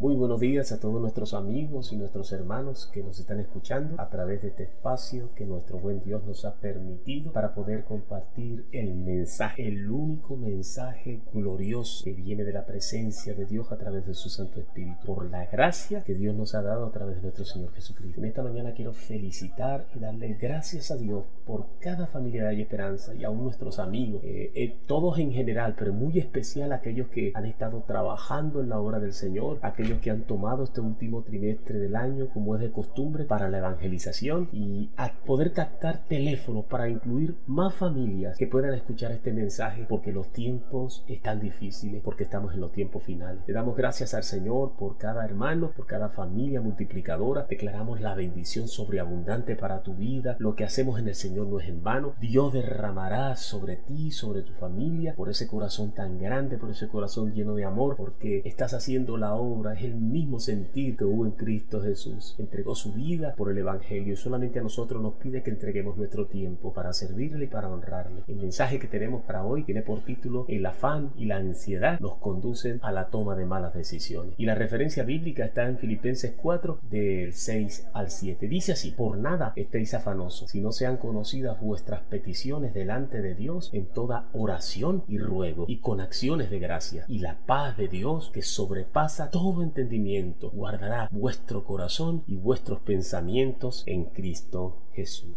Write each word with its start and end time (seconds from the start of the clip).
Muy 0.00 0.14
buenos 0.14 0.40
días 0.40 0.72
a 0.72 0.80
todos 0.80 0.98
nuestros 0.98 1.34
amigos 1.34 1.92
y 1.92 1.96
nuestros 1.98 2.32
hermanos 2.32 2.88
que 2.90 3.02
nos 3.02 3.20
están 3.20 3.38
escuchando 3.38 4.00
a 4.00 4.08
través 4.08 4.40
de 4.40 4.48
este 4.48 4.62
espacio 4.62 5.28
que 5.34 5.44
nuestro 5.44 5.78
buen 5.78 6.02
Dios 6.02 6.24
nos 6.24 6.46
ha 6.46 6.54
permitido 6.54 7.32
para 7.32 7.52
poder 7.52 7.84
compartir 7.84 8.64
el 8.72 8.94
mensaje, 8.94 9.68
el 9.68 9.90
único 9.90 10.38
mensaje 10.38 11.20
glorioso 11.34 12.02
que 12.04 12.14
viene 12.14 12.44
de 12.44 12.52
la 12.54 12.64
presencia 12.64 13.34
de 13.34 13.44
Dios 13.44 13.70
a 13.72 13.76
través 13.76 14.06
de 14.06 14.14
su 14.14 14.30
Santo 14.30 14.58
Espíritu, 14.58 15.04
por 15.04 15.30
la 15.30 15.44
gracia 15.44 16.02
que 16.02 16.14
Dios 16.14 16.34
nos 16.34 16.54
ha 16.54 16.62
dado 16.62 16.86
a 16.86 16.92
través 16.92 17.16
de 17.16 17.22
nuestro 17.22 17.44
Señor 17.44 17.70
Jesucristo. 17.74 18.22
En 18.22 18.24
esta 18.24 18.42
mañana 18.42 18.72
quiero 18.72 18.94
felicitar 18.94 19.86
y 19.94 19.98
darle 19.98 20.32
gracias 20.40 20.90
a 20.90 20.96
Dios 20.96 21.24
por 21.44 21.66
cada 21.78 22.06
familia 22.06 22.46
de 22.46 22.62
Esperanza 22.62 23.14
y 23.14 23.24
aún 23.24 23.44
nuestros 23.44 23.78
amigos, 23.78 24.22
eh, 24.24 24.50
eh, 24.54 24.78
todos 24.86 25.18
en 25.18 25.30
general, 25.30 25.74
pero 25.78 25.92
muy 25.92 26.18
especial 26.18 26.72
aquellos 26.72 27.08
que 27.08 27.32
han 27.34 27.44
estado 27.44 27.84
trabajando 27.86 28.62
en 28.62 28.70
la 28.70 28.80
obra 28.80 28.98
del 28.98 29.12
Señor, 29.12 29.58
aquellos 29.60 29.89
que 29.98 30.10
han 30.10 30.22
tomado 30.22 30.64
este 30.64 30.80
último 30.80 31.22
trimestre 31.22 31.78
del 31.78 31.96
año, 31.96 32.28
como 32.32 32.54
es 32.54 32.60
de 32.60 32.70
costumbre, 32.70 33.24
para 33.24 33.48
la 33.48 33.58
evangelización 33.58 34.48
y 34.52 34.90
a 34.96 35.12
poder 35.26 35.52
captar 35.52 36.04
teléfonos 36.06 36.66
para 36.66 36.88
incluir 36.88 37.36
más 37.46 37.74
familias 37.74 38.36
que 38.36 38.46
puedan 38.46 38.74
escuchar 38.74 39.12
este 39.12 39.32
mensaje, 39.32 39.86
porque 39.88 40.12
los 40.12 40.30
tiempos 40.32 41.04
están 41.08 41.40
difíciles, 41.40 42.02
porque 42.02 42.24
estamos 42.24 42.54
en 42.54 42.60
los 42.60 42.72
tiempos 42.72 43.02
finales. 43.02 43.42
Le 43.46 43.54
damos 43.54 43.76
gracias 43.76 44.14
al 44.14 44.22
Señor 44.22 44.72
por 44.78 44.98
cada 44.98 45.24
hermano, 45.24 45.72
por 45.74 45.86
cada 45.86 46.10
familia 46.10 46.60
multiplicadora. 46.60 47.46
Declaramos 47.48 48.00
la 48.00 48.14
bendición 48.14 48.68
sobreabundante 48.68 49.56
para 49.56 49.82
tu 49.82 49.94
vida. 49.94 50.36
Lo 50.38 50.54
que 50.54 50.64
hacemos 50.64 50.98
en 50.98 51.08
el 51.08 51.14
Señor 51.14 51.46
no 51.46 51.60
es 51.60 51.68
en 51.68 51.82
vano. 51.82 52.14
Dios 52.20 52.52
derramará 52.52 53.36
sobre 53.36 53.76
ti, 53.76 54.10
sobre 54.10 54.42
tu 54.42 54.52
familia, 54.54 55.14
por 55.14 55.30
ese 55.30 55.46
corazón 55.46 55.92
tan 55.92 56.18
grande, 56.18 56.58
por 56.58 56.70
ese 56.70 56.88
corazón 56.88 57.32
lleno 57.32 57.54
de 57.54 57.64
amor, 57.64 57.96
porque 57.96 58.42
estás 58.44 58.74
haciendo 58.74 59.16
la 59.16 59.34
obra 59.34 59.74
el 59.84 59.94
mismo 59.94 60.40
sentir 60.40 60.96
que 60.96 61.04
hubo 61.04 61.24
en 61.24 61.32
Cristo 61.32 61.80
Jesús. 61.82 62.34
Entregó 62.38 62.74
su 62.74 62.92
vida 62.92 63.34
por 63.36 63.50
el 63.50 63.58
Evangelio 63.58 64.14
y 64.14 64.16
solamente 64.16 64.58
a 64.58 64.62
nosotros 64.62 65.02
nos 65.02 65.14
pide 65.14 65.42
que 65.42 65.50
entreguemos 65.50 65.96
nuestro 65.96 66.26
tiempo 66.26 66.72
para 66.72 66.92
servirle 66.92 67.44
y 67.44 67.48
para 67.48 67.68
honrarle. 67.68 68.22
El 68.28 68.36
mensaje 68.36 68.78
que 68.78 68.88
tenemos 68.88 69.22
para 69.22 69.44
hoy 69.44 69.64
tiene 69.64 69.82
por 69.82 70.00
título 70.04 70.44
El 70.48 70.66
afán 70.66 71.12
y 71.16 71.26
la 71.26 71.36
ansiedad 71.36 71.98
nos 72.00 72.16
conducen 72.16 72.78
a 72.82 72.92
la 72.92 73.08
toma 73.08 73.36
de 73.36 73.46
malas 73.46 73.74
decisiones. 73.74 74.34
Y 74.36 74.46
la 74.46 74.54
referencia 74.54 75.04
bíblica 75.04 75.44
está 75.44 75.68
en 75.68 75.78
Filipenses 75.78 76.34
4 76.40 76.80
del 76.90 77.32
6 77.32 77.88
al 77.92 78.10
7. 78.10 78.48
Dice 78.48 78.72
así, 78.72 78.90
por 78.90 79.18
nada 79.18 79.52
estéis 79.56 79.94
afanosos, 79.94 80.50
si 80.50 80.60
no 80.60 80.72
sean 80.72 80.96
conocidas 80.96 81.60
vuestras 81.60 82.02
peticiones 82.02 82.74
delante 82.74 83.22
de 83.22 83.34
Dios 83.34 83.70
en 83.72 83.86
toda 83.86 84.28
oración 84.32 85.04
y 85.08 85.18
ruego 85.18 85.64
y 85.68 85.78
con 85.78 86.00
acciones 86.00 86.50
de 86.50 86.58
gracia. 86.58 87.04
Y 87.08 87.18
la 87.18 87.38
paz 87.46 87.76
de 87.76 87.88
Dios 87.88 88.30
que 88.32 88.42
sobrepasa 88.42 89.30
todo 89.30 89.62
entendimiento 89.70 90.50
guardará 90.50 91.08
vuestro 91.12 91.64
corazón 91.64 92.24
y 92.26 92.34
vuestros 92.34 92.80
pensamientos 92.80 93.84
en 93.86 94.04
Cristo 94.04 94.76
Jesús. 94.92 95.36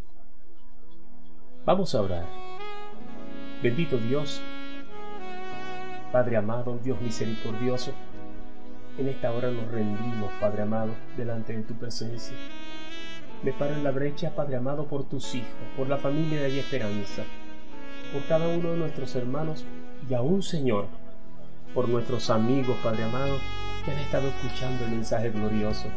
Vamos 1.65 1.93
a 1.93 2.01
orar. 2.01 2.25
Bendito 3.61 3.97
Dios, 3.97 4.41
Padre 6.11 6.37
amado, 6.37 6.79
Dios 6.83 6.99
misericordioso, 7.01 7.91
en 8.97 9.07
esta 9.07 9.31
hora 9.31 9.49
nos 9.49 9.71
rendimos, 9.71 10.31
Padre 10.41 10.63
amado, 10.63 10.93
delante 11.15 11.55
de 11.55 11.63
tu 11.63 11.75
presencia. 11.75 12.35
Me 13.43 13.53
paro 13.53 13.75
en 13.75 13.83
la 13.83 13.91
brecha, 13.91 14.35
Padre 14.35 14.55
amado, 14.55 14.87
por 14.87 15.07
tus 15.07 15.33
hijos, 15.35 15.49
por 15.77 15.87
la 15.87 15.97
familia 15.97 16.41
de 16.41 16.59
Esperanza, 16.59 17.23
por 18.11 18.23
cada 18.25 18.47
uno 18.47 18.71
de 18.71 18.77
nuestros 18.77 19.15
hermanos 19.15 19.63
y 20.09 20.13
aún, 20.13 20.43
Señor, 20.43 20.87
por 21.73 21.89
nuestros 21.89 22.29
amigos, 22.29 22.77
Padre 22.83 23.03
amado, 23.03 23.39
que 23.83 23.91
han 23.91 23.97
estado 23.97 24.27
escuchando 24.27 24.85
el 24.85 24.91
mensaje 24.91 25.29
glorioso 25.31 25.87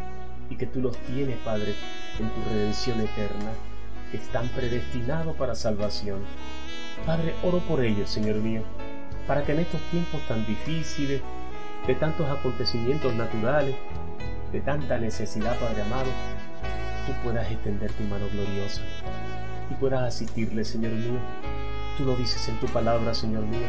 y 0.49 0.57
que 0.57 0.67
tú 0.67 0.81
los 0.81 0.97
tienes, 0.99 1.37
Padre, 1.39 1.75
en 2.19 2.29
tu 2.31 2.51
redención 2.51 3.01
eterna, 3.01 3.51
que 4.11 4.17
están 4.17 4.49
predestinados 4.49 5.37
para 5.37 5.55
salvación. 5.55 6.21
Padre, 7.05 7.35
oro 7.43 7.59
por 7.61 7.85
ellos, 7.85 8.09
Señor 8.09 8.37
mío, 8.37 8.63
para 9.27 9.45
que 9.45 9.53
en 9.53 9.61
estos 9.61 9.81
tiempos 9.91 10.21
tan 10.29 10.47
difíciles, 10.47 11.21
de 11.87 11.95
tantos 11.95 12.29
acontecimientos 12.29 13.15
naturales, 13.15 13.77
de 14.53 14.61
tanta 14.61 14.99
necesidad, 14.99 15.59
Padre 15.59 15.83
amado, 15.83 16.11
tú 17.07 17.13
puedas 17.23 17.51
extender 17.51 17.93
tu 17.93 18.03
mano 18.05 18.27
gloriosa 18.33 18.81
y 19.71 19.75
puedas 19.75 20.03
asistirle, 20.03 20.65
Señor 20.65 20.93
mío. 20.93 21.21
Tú 21.99 22.05
lo 22.05 22.17
dices 22.17 22.49
en 22.49 22.59
tu 22.61 22.67
palabra, 22.67 23.15
Señor 23.15 23.45
mío. 23.45 23.69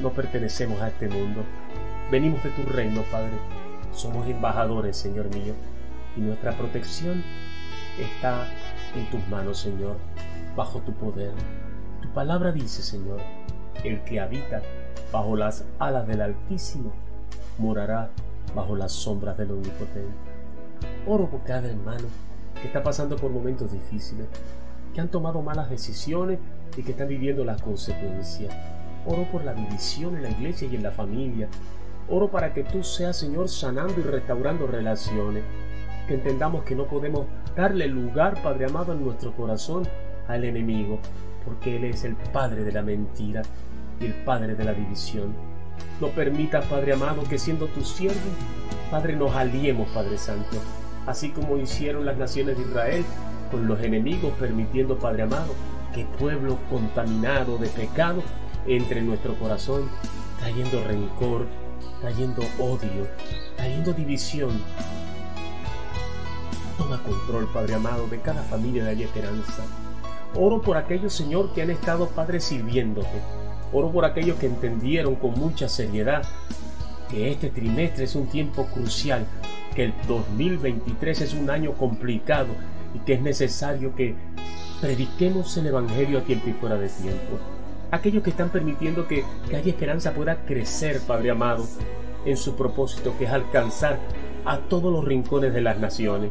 No 0.00 0.10
pertenecemos 0.10 0.80
a 0.80 0.88
este 0.88 1.08
mundo, 1.08 1.42
Venimos 2.10 2.44
de 2.44 2.50
tu 2.50 2.62
reino, 2.64 3.02
Padre. 3.10 3.32
Somos 3.92 4.28
embajadores, 4.28 4.96
Señor 4.96 5.34
mío, 5.34 5.54
y 6.16 6.20
nuestra 6.20 6.52
protección 6.52 7.24
está 7.98 8.46
en 8.94 9.10
tus 9.10 9.26
manos, 9.28 9.58
Señor, 9.58 9.96
bajo 10.54 10.80
tu 10.80 10.92
poder. 10.92 11.32
Tu 12.02 12.08
palabra 12.10 12.52
dice, 12.52 12.82
Señor, 12.82 13.20
el 13.82 14.04
que 14.04 14.20
habita 14.20 14.60
bajo 15.10 15.34
las 15.34 15.64
alas 15.78 16.06
del 16.06 16.20
Altísimo 16.20 16.92
morará 17.58 18.10
bajo 18.54 18.76
las 18.76 18.92
sombras 18.92 19.38
del 19.38 19.52
Omnipotente. 19.52 20.12
Oro 21.06 21.30
por 21.30 21.42
cada 21.42 21.68
hermano 21.68 22.06
que 22.60 22.66
está 22.66 22.82
pasando 22.82 23.16
por 23.16 23.30
momentos 23.30 23.72
difíciles, 23.72 24.26
que 24.94 25.00
han 25.00 25.08
tomado 25.08 25.40
malas 25.40 25.70
decisiones 25.70 26.38
y 26.76 26.82
que 26.82 26.92
están 26.92 27.08
viviendo 27.08 27.44
las 27.44 27.62
consecuencias. 27.62 28.54
Oro 29.06 29.24
por 29.30 29.44
la 29.44 29.54
división 29.54 30.16
en 30.16 30.22
la 30.22 30.30
iglesia 30.30 30.68
y 30.70 30.76
en 30.76 30.82
la 30.82 30.90
familia, 30.90 31.48
Oro 32.08 32.30
para 32.30 32.52
que 32.52 32.64
tú 32.64 32.82
seas, 32.82 33.16
Señor, 33.16 33.48
sanando 33.48 33.98
y 33.98 34.02
restaurando 34.02 34.66
relaciones. 34.66 35.42
Que 36.06 36.14
entendamos 36.14 36.64
que 36.64 36.74
no 36.74 36.84
podemos 36.84 37.26
darle 37.56 37.86
lugar, 37.86 38.42
Padre 38.42 38.66
amado, 38.66 38.92
en 38.92 39.02
nuestro 39.02 39.32
corazón 39.32 39.88
al 40.28 40.44
enemigo, 40.44 40.98
porque 41.46 41.76
Él 41.76 41.84
es 41.84 42.04
el 42.04 42.14
Padre 42.14 42.62
de 42.62 42.72
la 42.72 42.82
mentira 42.82 43.40
y 44.00 44.06
el 44.06 44.12
Padre 44.12 44.54
de 44.54 44.64
la 44.64 44.74
división. 44.74 45.34
No 46.00 46.08
permitas, 46.08 46.66
Padre 46.66 46.92
amado, 46.92 47.22
que 47.24 47.38
siendo 47.38 47.66
tu 47.68 47.82
siervo, 47.82 48.20
Padre, 48.90 49.16
nos 49.16 49.34
aliemos, 49.34 49.88
Padre 49.88 50.18
Santo, 50.18 50.58
así 51.06 51.30
como 51.30 51.56
hicieron 51.56 52.04
las 52.04 52.18
naciones 52.18 52.58
de 52.58 52.64
Israel 52.64 53.04
con 53.50 53.66
los 53.66 53.80
enemigos, 53.80 54.32
permitiendo, 54.38 54.98
Padre 54.98 55.22
amado, 55.22 55.54
que 55.94 56.04
pueblo 56.04 56.58
contaminado 56.68 57.56
de 57.56 57.68
pecado 57.68 58.22
entre 58.66 59.00
en 59.00 59.06
nuestro 59.06 59.34
corazón, 59.38 59.88
trayendo 60.38 60.82
rencor, 60.84 61.46
trayendo 62.00 62.42
odio, 62.58 63.08
trayendo 63.56 63.92
división. 63.92 64.60
Toma 66.78 67.02
control, 67.02 67.48
Padre 67.52 67.74
amado, 67.74 68.06
de 68.08 68.20
cada 68.20 68.42
familia 68.42 68.84
de 68.84 68.90
Hay 68.90 69.02
Esperanza. 69.02 69.64
Oro 70.34 70.60
por 70.60 70.76
aquellos, 70.76 71.12
Señor, 71.12 71.52
que 71.52 71.62
han 71.62 71.70
estado, 71.70 72.08
Padre, 72.08 72.40
sirviéndote. 72.40 73.20
Oro 73.72 73.90
por 73.90 74.04
aquellos 74.04 74.38
que 74.38 74.46
entendieron 74.46 75.14
con 75.16 75.32
mucha 75.32 75.68
seriedad 75.68 76.24
que 77.10 77.30
este 77.30 77.50
trimestre 77.50 78.04
es 78.04 78.14
un 78.14 78.26
tiempo 78.26 78.66
crucial, 78.66 79.26
que 79.74 79.84
el 79.84 79.94
2023 80.08 81.20
es 81.20 81.34
un 81.34 81.50
año 81.50 81.72
complicado 81.74 82.48
y 82.94 82.98
que 83.00 83.14
es 83.14 83.20
necesario 83.20 83.94
que 83.94 84.14
prediquemos 84.80 85.56
el 85.56 85.66
Evangelio 85.66 86.18
a 86.18 86.22
tiempo 86.22 86.48
y 86.48 86.52
fuera 86.52 86.76
de 86.76 86.88
tiempo 86.88 87.38
aquellos 87.94 88.22
que 88.24 88.30
están 88.30 88.50
permitiendo 88.50 89.06
que, 89.06 89.24
haya 89.48 89.70
esperanza 89.70 90.12
pueda 90.12 90.44
crecer, 90.44 91.00
Padre 91.06 91.30
amado, 91.30 91.64
en 92.24 92.36
su 92.36 92.56
propósito, 92.56 93.14
que 93.18 93.24
es 93.24 93.30
alcanzar 93.30 93.98
a 94.44 94.58
todos 94.58 94.92
los 94.92 95.04
rincones 95.04 95.54
de 95.54 95.60
las 95.60 95.78
naciones. 95.78 96.30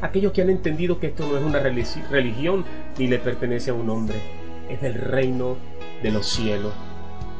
Aquellos 0.00 0.32
que 0.32 0.42
han 0.42 0.50
entendido 0.50 0.98
que 0.98 1.08
esto 1.08 1.26
no 1.26 1.36
es 1.36 1.44
una 1.44 1.60
religión 1.60 2.64
ni 2.98 3.06
le 3.06 3.18
pertenece 3.18 3.70
a 3.70 3.74
un 3.74 3.90
hombre, 3.90 4.16
es 4.68 4.80
del 4.80 4.94
reino 4.94 5.56
de 6.02 6.10
los 6.10 6.26
cielos. 6.26 6.72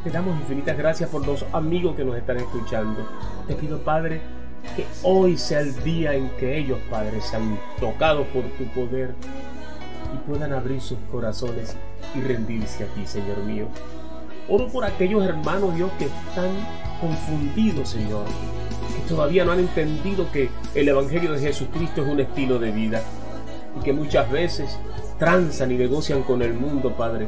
Te 0.03 0.11
damos 0.11 0.39
infinitas 0.39 0.77
gracias 0.77 1.09
por 1.09 1.27
los 1.27 1.45
amigos 1.53 1.97
que 1.97 2.05
nos 2.05 2.17
están 2.17 2.37
escuchando. 2.37 3.09
Te 3.49 3.55
pido, 3.55 3.79
Padre, 3.79 4.21
que 4.77 4.85
hoy 5.03 5.39
sea 5.39 5.61
el 5.61 5.83
día 5.83 6.15
en 6.15 6.29
que 6.37 6.59
ellos, 6.59 6.79
Padre, 6.91 7.21
sean 7.23 7.59
tocados 7.81 8.27
por 8.29 8.43
tu 8.43 8.65
poder 8.75 9.15
y 10.15 10.29
puedan 10.29 10.53
abrir 10.53 10.81
sus 10.83 10.99
corazones 11.11 11.77
y 12.15 12.21
rendirse 12.21 12.85
a 12.85 12.87
ti, 12.89 13.07
Señor 13.07 13.39
mío. 13.39 13.67
Oro 14.49 14.69
por 14.69 14.85
aquellos 14.85 15.25
hermanos, 15.25 15.75
Dios, 15.75 15.91
que 15.99 16.05
están 16.05 16.51
confundidos, 17.01 17.89
Señor, 17.89 18.27
que 18.27 19.09
todavía 19.09 19.45
no 19.45 19.53
han 19.53 19.61
entendido 19.61 20.31
que 20.31 20.51
el 20.75 20.89
Evangelio 20.89 21.33
de 21.33 21.41
Jesucristo 21.41 22.03
es 22.03 22.09
un 22.09 22.21
estilo 22.21 22.59
de 22.59 22.71
vida 22.71 23.03
y 23.79 23.83
que 23.83 23.93
muchas 23.93 24.31
veces 24.31 24.79
transan 25.19 25.73
y 25.73 25.77
negocian 25.77 26.23
con 26.23 26.43
el 26.43 26.55
mundo, 26.55 26.95
Padre. 26.95 27.27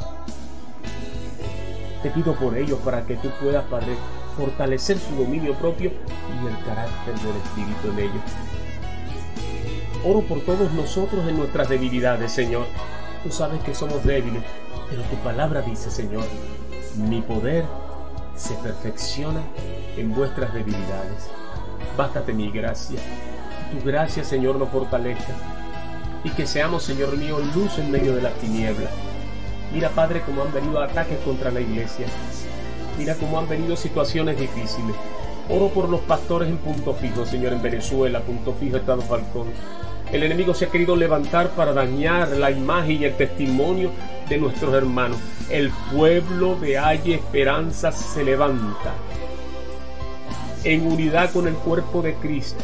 Te 2.02 2.10
pido 2.10 2.34
por 2.34 2.56
ellos 2.56 2.78
para 2.84 3.04
que 3.06 3.16
tú 3.16 3.30
puedas, 3.40 3.64
Padre, 3.64 3.94
fortalecer 4.36 4.98
su 4.98 5.14
dominio 5.16 5.54
propio 5.54 5.90
y 5.90 6.46
el 6.46 6.64
carácter 6.64 7.14
del 7.14 7.36
Espíritu 7.36 7.90
en 7.92 7.98
ellos. 7.98 8.22
Oro 10.04 10.20
por 10.20 10.40
todos 10.42 10.72
nosotros 10.72 11.26
en 11.26 11.38
nuestras 11.38 11.68
debilidades, 11.68 12.30
Señor. 12.30 12.66
Tú 13.24 13.32
sabes 13.32 13.60
que 13.62 13.74
somos 13.74 14.04
débiles, 14.04 14.42
pero 14.88 15.02
tu 15.02 15.16
palabra 15.16 15.62
dice, 15.62 15.90
Señor, 15.90 16.24
mi 16.96 17.20
poder 17.22 17.64
se 18.36 18.54
perfecciona 18.54 19.40
en 19.96 20.14
vuestras 20.14 20.52
debilidades. 20.52 21.30
bástate 21.96 22.32
mi 22.32 22.50
gracia. 22.50 23.00
Tu 23.72 23.84
gracia, 23.86 24.22
Señor, 24.22 24.56
nos 24.56 24.68
fortalezca. 24.68 25.32
Y 26.24 26.30
que 26.30 26.46
seamos, 26.46 26.82
Señor 26.82 27.16
mío, 27.16 27.38
luz 27.54 27.78
en 27.78 27.90
medio 27.90 28.14
de 28.14 28.22
las 28.22 28.34
tinieblas. 28.34 28.90
Mira, 29.72 29.88
Padre, 29.90 30.22
cómo 30.24 30.42
han 30.42 30.52
venido 30.52 30.80
ataques 30.80 31.18
contra 31.20 31.50
la 31.50 31.60
iglesia. 31.60 32.06
Mira 32.98 33.14
cómo 33.14 33.38
han 33.38 33.48
venido 33.48 33.76
situaciones 33.76 34.38
difíciles. 34.38 34.94
Oro 35.48 35.68
por 35.68 35.88
los 35.88 36.00
pastores 36.00 36.48
en 36.48 36.58
punto 36.58 36.94
fijo, 36.94 37.24
Señor, 37.24 37.52
en 37.52 37.62
Venezuela, 37.62 38.20
punto 38.20 38.52
fijo, 38.54 38.76
Estado 38.76 39.02
Falcón. 39.02 39.48
El 40.12 40.22
enemigo 40.22 40.54
se 40.54 40.66
ha 40.66 40.68
querido 40.68 40.94
levantar 40.94 41.50
para 41.50 41.72
dañar 41.72 42.28
la 42.28 42.50
imagen 42.50 43.02
y 43.02 43.04
el 43.04 43.16
testimonio 43.16 43.90
de 44.28 44.38
nuestros 44.38 44.72
hermanos. 44.72 45.18
El 45.50 45.70
pueblo 45.92 46.54
de 46.56 46.78
Hay 46.78 47.12
Esperanza 47.12 47.90
se 47.90 48.22
levanta 48.22 48.94
en 50.62 50.86
unidad 50.86 51.32
con 51.32 51.48
el 51.48 51.54
cuerpo 51.54 52.02
de 52.02 52.14
Cristo 52.14 52.62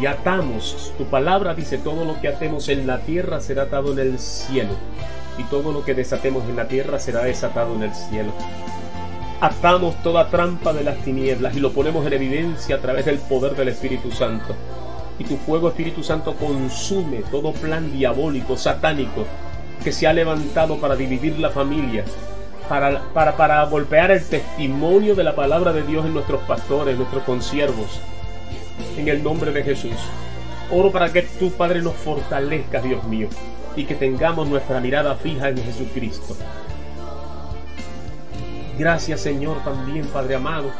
y 0.00 0.06
atamos. 0.06 0.92
Tu 0.98 1.04
palabra 1.04 1.54
dice, 1.54 1.78
todo 1.78 2.04
lo 2.04 2.20
que 2.20 2.28
atemos 2.28 2.68
en 2.68 2.86
la 2.86 2.98
tierra 3.00 3.40
será 3.40 3.64
atado 3.64 3.92
en 3.92 4.00
el 4.00 4.18
cielo 4.18 4.74
y 5.38 5.44
todo 5.44 5.72
lo 5.72 5.84
que 5.84 5.94
desatemos 5.94 6.44
en 6.48 6.56
la 6.56 6.66
tierra 6.66 6.98
será 6.98 7.22
desatado 7.22 7.74
en 7.74 7.84
el 7.84 7.94
cielo. 7.94 8.32
Atamos 9.40 10.00
toda 10.02 10.28
trampa 10.28 10.72
de 10.72 10.84
las 10.84 10.98
tinieblas 10.98 11.56
y 11.56 11.60
lo 11.60 11.72
ponemos 11.72 12.04
en 12.06 12.14
evidencia 12.14 12.76
a 12.76 12.80
través 12.80 13.04
del 13.04 13.18
poder 13.18 13.54
del 13.54 13.68
Espíritu 13.68 14.10
Santo. 14.10 14.54
Y 15.18 15.24
tu 15.24 15.36
fuego 15.36 15.68
Espíritu 15.68 16.02
Santo 16.02 16.34
consume 16.34 17.22
todo 17.30 17.52
plan 17.52 17.92
diabólico, 17.92 18.56
satánico, 18.56 19.24
que 19.82 19.92
se 19.92 20.06
ha 20.06 20.12
levantado 20.12 20.78
para 20.78 20.96
dividir 20.96 21.38
la 21.38 21.50
familia, 21.50 22.04
para, 22.68 23.00
para, 23.12 23.36
para 23.36 23.64
golpear 23.66 24.10
el 24.10 24.24
testimonio 24.24 25.14
de 25.14 25.24
la 25.24 25.34
palabra 25.34 25.72
de 25.72 25.82
Dios 25.82 26.04
en 26.04 26.14
nuestros 26.14 26.42
pastores, 26.42 26.96
nuestros 26.96 27.22
consiervos. 27.24 28.00
En 28.96 29.08
el 29.08 29.22
nombre 29.22 29.52
de 29.52 29.62
Jesús. 29.62 29.96
Oro 30.70 30.90
para 30.90 31.12
que 31.12 31.22
tu 31.22 31.50
Padre 31.52 31.82
nos 31.82 31.94
fortalezca, 31.94 32.80
Dios 32.80 33.04
mío, 33.04 33.28
y 33.76 33.84
que 33.84 33.94
tengamos 33.94 34.48
nuestra 34.48 34.80
mirada 34.80 35.14
fija 35.14 35.50
en 35.50 35.58
Jesucristo. 35.58 36.34
Gracias 38.78 39.20
Señor 39.20 39.62
también, 39.62 40.06
Padre 40.06 40.34
amado, 40.34 40.72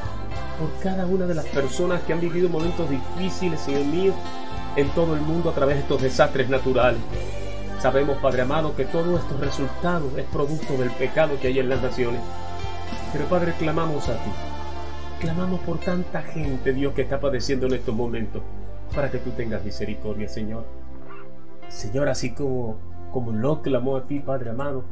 por 0.58 0.70
cada 0.82 1.06
una 1.06 1.26
de 1.26 1.34
las 1.34 1.46
personas 1.46 2.02
que 2.02 2.12
han 2.12 2.20
vivido 2.20 2.48
momentos 2.48 2.88
difíciles, 2.88 3.60
Señor 3.60 3.84
mío, 3.84 4.12
en 4.76 4.88
todo 4.90 5.14
el 5.14 5.20
mundo 5.20 5.50
a 5.50 5.54
través 5.54 5.76
de 5.76 5.82
estos 5.82 6.02
desastres 6.02 6.48
naturales. 6.48 7.00
Sabemos, 7.80 8.16
Padre 8.18 8.42
amado, 8.42 8.74
que 8.74 8.84
todos 8.84 9.20
estos 9.20 9.38
resultados 9.40 10.16
es 10.16 10.24
producto 10.24 10.76
del 10.76 10.90
pecado 10.90 11.38
que 11.40 11.48
hay 11.48 11.58
en 11.58 11.68
las 11.68 11.82
naciones. 11.82 12.20
Pero 13.12 13.26
Padre, 13.26 13.52
clamamos 13.58 14.08
a 14.08 14.14
ti. 14.14 14.30
Clamamos 15.20 15.60
por 15.60 15.78
tanta 15.78 16.22
gente, 16.22 16.72
Dios, 16.72 16.94
que 16.94 17.02
está 17.02 17.20
padeciendo 17.20 17.66
en 17.66 17.74
estos 17.74 17.94
momentos, 17.94 18.42
para 18.94 19.10
que 19.10 19.18
tú 19.18 19.30
tengas 19.30 19.64
misericordia, 19.64 20.28
Señor. 20.28 20.64
Señor, 21.68 22.08
así 22.08 22.32
como, 22.32 22.78
como 23.12 23.32
lo 23.32 23.62
clamó 23.62 23.96
a 23.96 24.06
ti, 24.06 24.20
Padre 24.20 24.50
amado, 24.50 24.84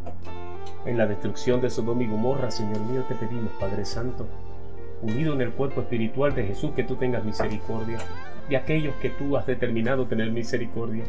en 0.84 0.98
la 0.98 1.06
destrucción 1.06 1.60
de 1.60 1.70
Sodoma 1.70 2.02
y 2.02 2.08
Gomorra, 2.08 2.50
Señor 2.50 2.80
mío, 2.80 3.04
te 3.08 3.14
pedimos, 3.14 3.52
Padre 3.58 3.84
Santo, 3.84 4.26
unido 5.02 5.34
en 5.34 5.42
el 5.42 5.50
cuerpo 5.50 5.82
espiritual 5.82 6.34
de 6.34 6.44
Jesús, 6.44 6.72
que 6.74 6.84
tú 6.84 6.96
tengas 6.96 7.24
misericordia 7.24 7.98
de 8.48 8.56
aquellos 8.56 8.94
que 8.96 9.10
tú 9.10 9.36
has 9.36 9.46
determinado 9.46 10.06
tener 10.06 10.30
misericordia. 10.30 11.04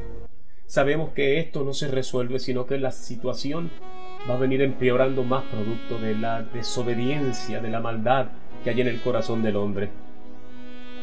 Sabemos 0.66 1.12
que 1.12 1.40
esto 1.40 1.64
no 1.64 1.74
se 1.74 1.88
resuelve, 1.88 2.40
sino 2.40 2.66
que 2.66 2.78
la 2.78 2.92
situación 2.92 3.70
va 4.30 4.36
a 4.36 4.40
venir 4.40 4.62
empeorando 4.62 5.24
más 5.24 5.44
producto 5.46 6.00
de 6.00 6.16
la 6.16 6.42
desobediencia, 6.42 7.62
de 7.62 7.70
la 7.70 7.80
maldad 7.80 8.28
que 8.64 8.70
hay 8.70 8.82
en 8.82 8.88
el 8.88 9.02
corazón 9.02 9.44
del 9.44 9.58
hombre. 9.58 9.90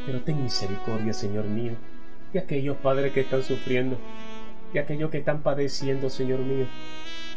Pero 0.07 0.21
ten 0.23 0.43
misericordia, 0.43 1.13
Señor 1.13 1.45
mío, 1.45 1.73
de 2.33 2.39
aquellos 2.41 2.77
padres 2.79 3.13
que 3.13 3.21
están 3.21 3.43
sufriendo, 3.43 3.99
de 4.73 4.81
aquellos 4.81 5.11
que 5.11 5.19
están 5.19 5.43
padeciendo, 5.43 6.09
Señor 6.09 6.41
mío, 6.41 6.67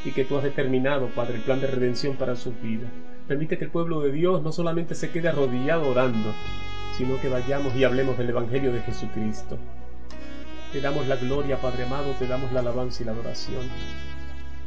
y 0.06 0.12
que 0.12 0.24
tú 0.24 0.38
has 0.38 0.44
determinado, 0.44 1.08
Padre, 1.08 1.36
el 1.36 1.42
plan 1.42 1.60
de 1.60 1.68
redención 1.68 2.16
para 2.16 2.36
sus 2.36 2.60
vidas. 2.62 2.90
Permite 3.28 3.58
que 3.58 3.66
el 3.66 3.72
pueblo 3.72 4.02
de 4.02 4.12
Dios 4.12 4.42
no 4.42 4.52
solamente 4.52 4.96
se 4.96 5.10
quede 5.10 5.30
arrodillado 5.30 5.88
orando, 5.90 6.34
sino 6.98 7.20
que 7.22 7.30
vayamos 7.30 7.74
y 7.74 7.86
hablemos 7.86 8.18
del 8.18 8.30
Evangelio 8.30 8.74
de 8.74 8.82
Jesucristo. 8.82 9.58
Te 10.74 10.82
damos 10.82 11.08
la 11.08 11.16
gloria, 11.16 11.62
Padre 11.62 11.86
amado, 11.86 12.12
te 12.20 12.28
damos 12.28 12.52
la 12.52 12.60
alabanza 12.60 13.02
y 13.02 13.06
la 13.06 13.14
adoración. 13.14 13.62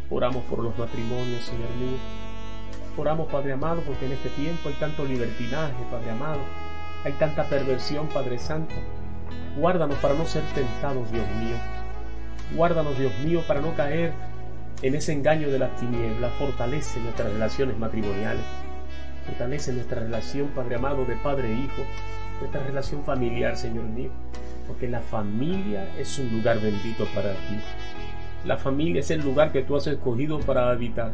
Oramos 0.09 0.43
por 0.45 0.61
los 0.61 0.79
matrimonios, 0.79 1.45
Señor 1.45 1.69
mío. 1.79 1.99
Oramos, 2.97 3.31
Padre 3.31 3.53
amado, 3.53 3.83
porque 3.83 4.07
en 4.07 4.13
este 4.13 4.31
tiempo 4.31 4.71
hay 4.71 4.75
tanto 4.77 5.05
libertinaje, 5.05 5.75
Padre 5.91 6.13
amado. 6.13 6.41
Hay 7.05 7.13
tanta 7.13 7.45
perversión, 7.45 8.09
Padre 8.09 8.39
Santo. 8.39 8.75
Guárdanos 9.59 9.99
para 9.99 10.15
no 10.15 10.25
ser 10.25 10.43
tentados, 10.55 11.11
Dios 11.13 11.27
mío. 11.41 11.57
Guárdanos, 12.55 12.99
Dios 12.99 13.13
mío, 13.19 13.43
para 13.47 13.61
no 13.61 13.75
caer 13.75 14.13
en 14.83 14.95
ese 14.95 15.13
engaño 15.13 15.49
de 15.49 15.59
las 15.59 15.75
tinieblas. 15.77 16.33
Fortalece 16.35 17.01
nuestras 17.01 17.33
relaciones 17.33 17.79
matrimoniales. 17.79 18.45
Fortalece 19.27 19.73
nuestra 19.73 20.01
relación, 20.01 20.49
Padre 20.49 20.77
amado, 20.77 21.05
de 21.05 21.17
Padre 21.17 21.53
e 21.53 21.55
Hijo. 21.55 21.83
Nuestra 22.41 22.63
relación 22.63 23.03
familiar, 23.03 23.57
Señor 23.57 23.85
mío. 23.85 24.11
Porque 24.67 24.89
la 24.89 25.01
familia 25.01 25.89
es 25.99 26.19
un 26.19 26.31
lugar 26.31 26.61
bendito 26.61 27.07
para 27.15 27.33
ti. 27.33 27.59
La 28.45 28.57
familia 28.57 29.01
es 29.01 29.11
el 29.11 29.23
lugar 29.23 29.53
que 29.53 29.63
tú 29.63 29.77
has 29.77 29.87
escogido 29.87 30.39
para 30.41 30.71
habitar. 30.71 31.13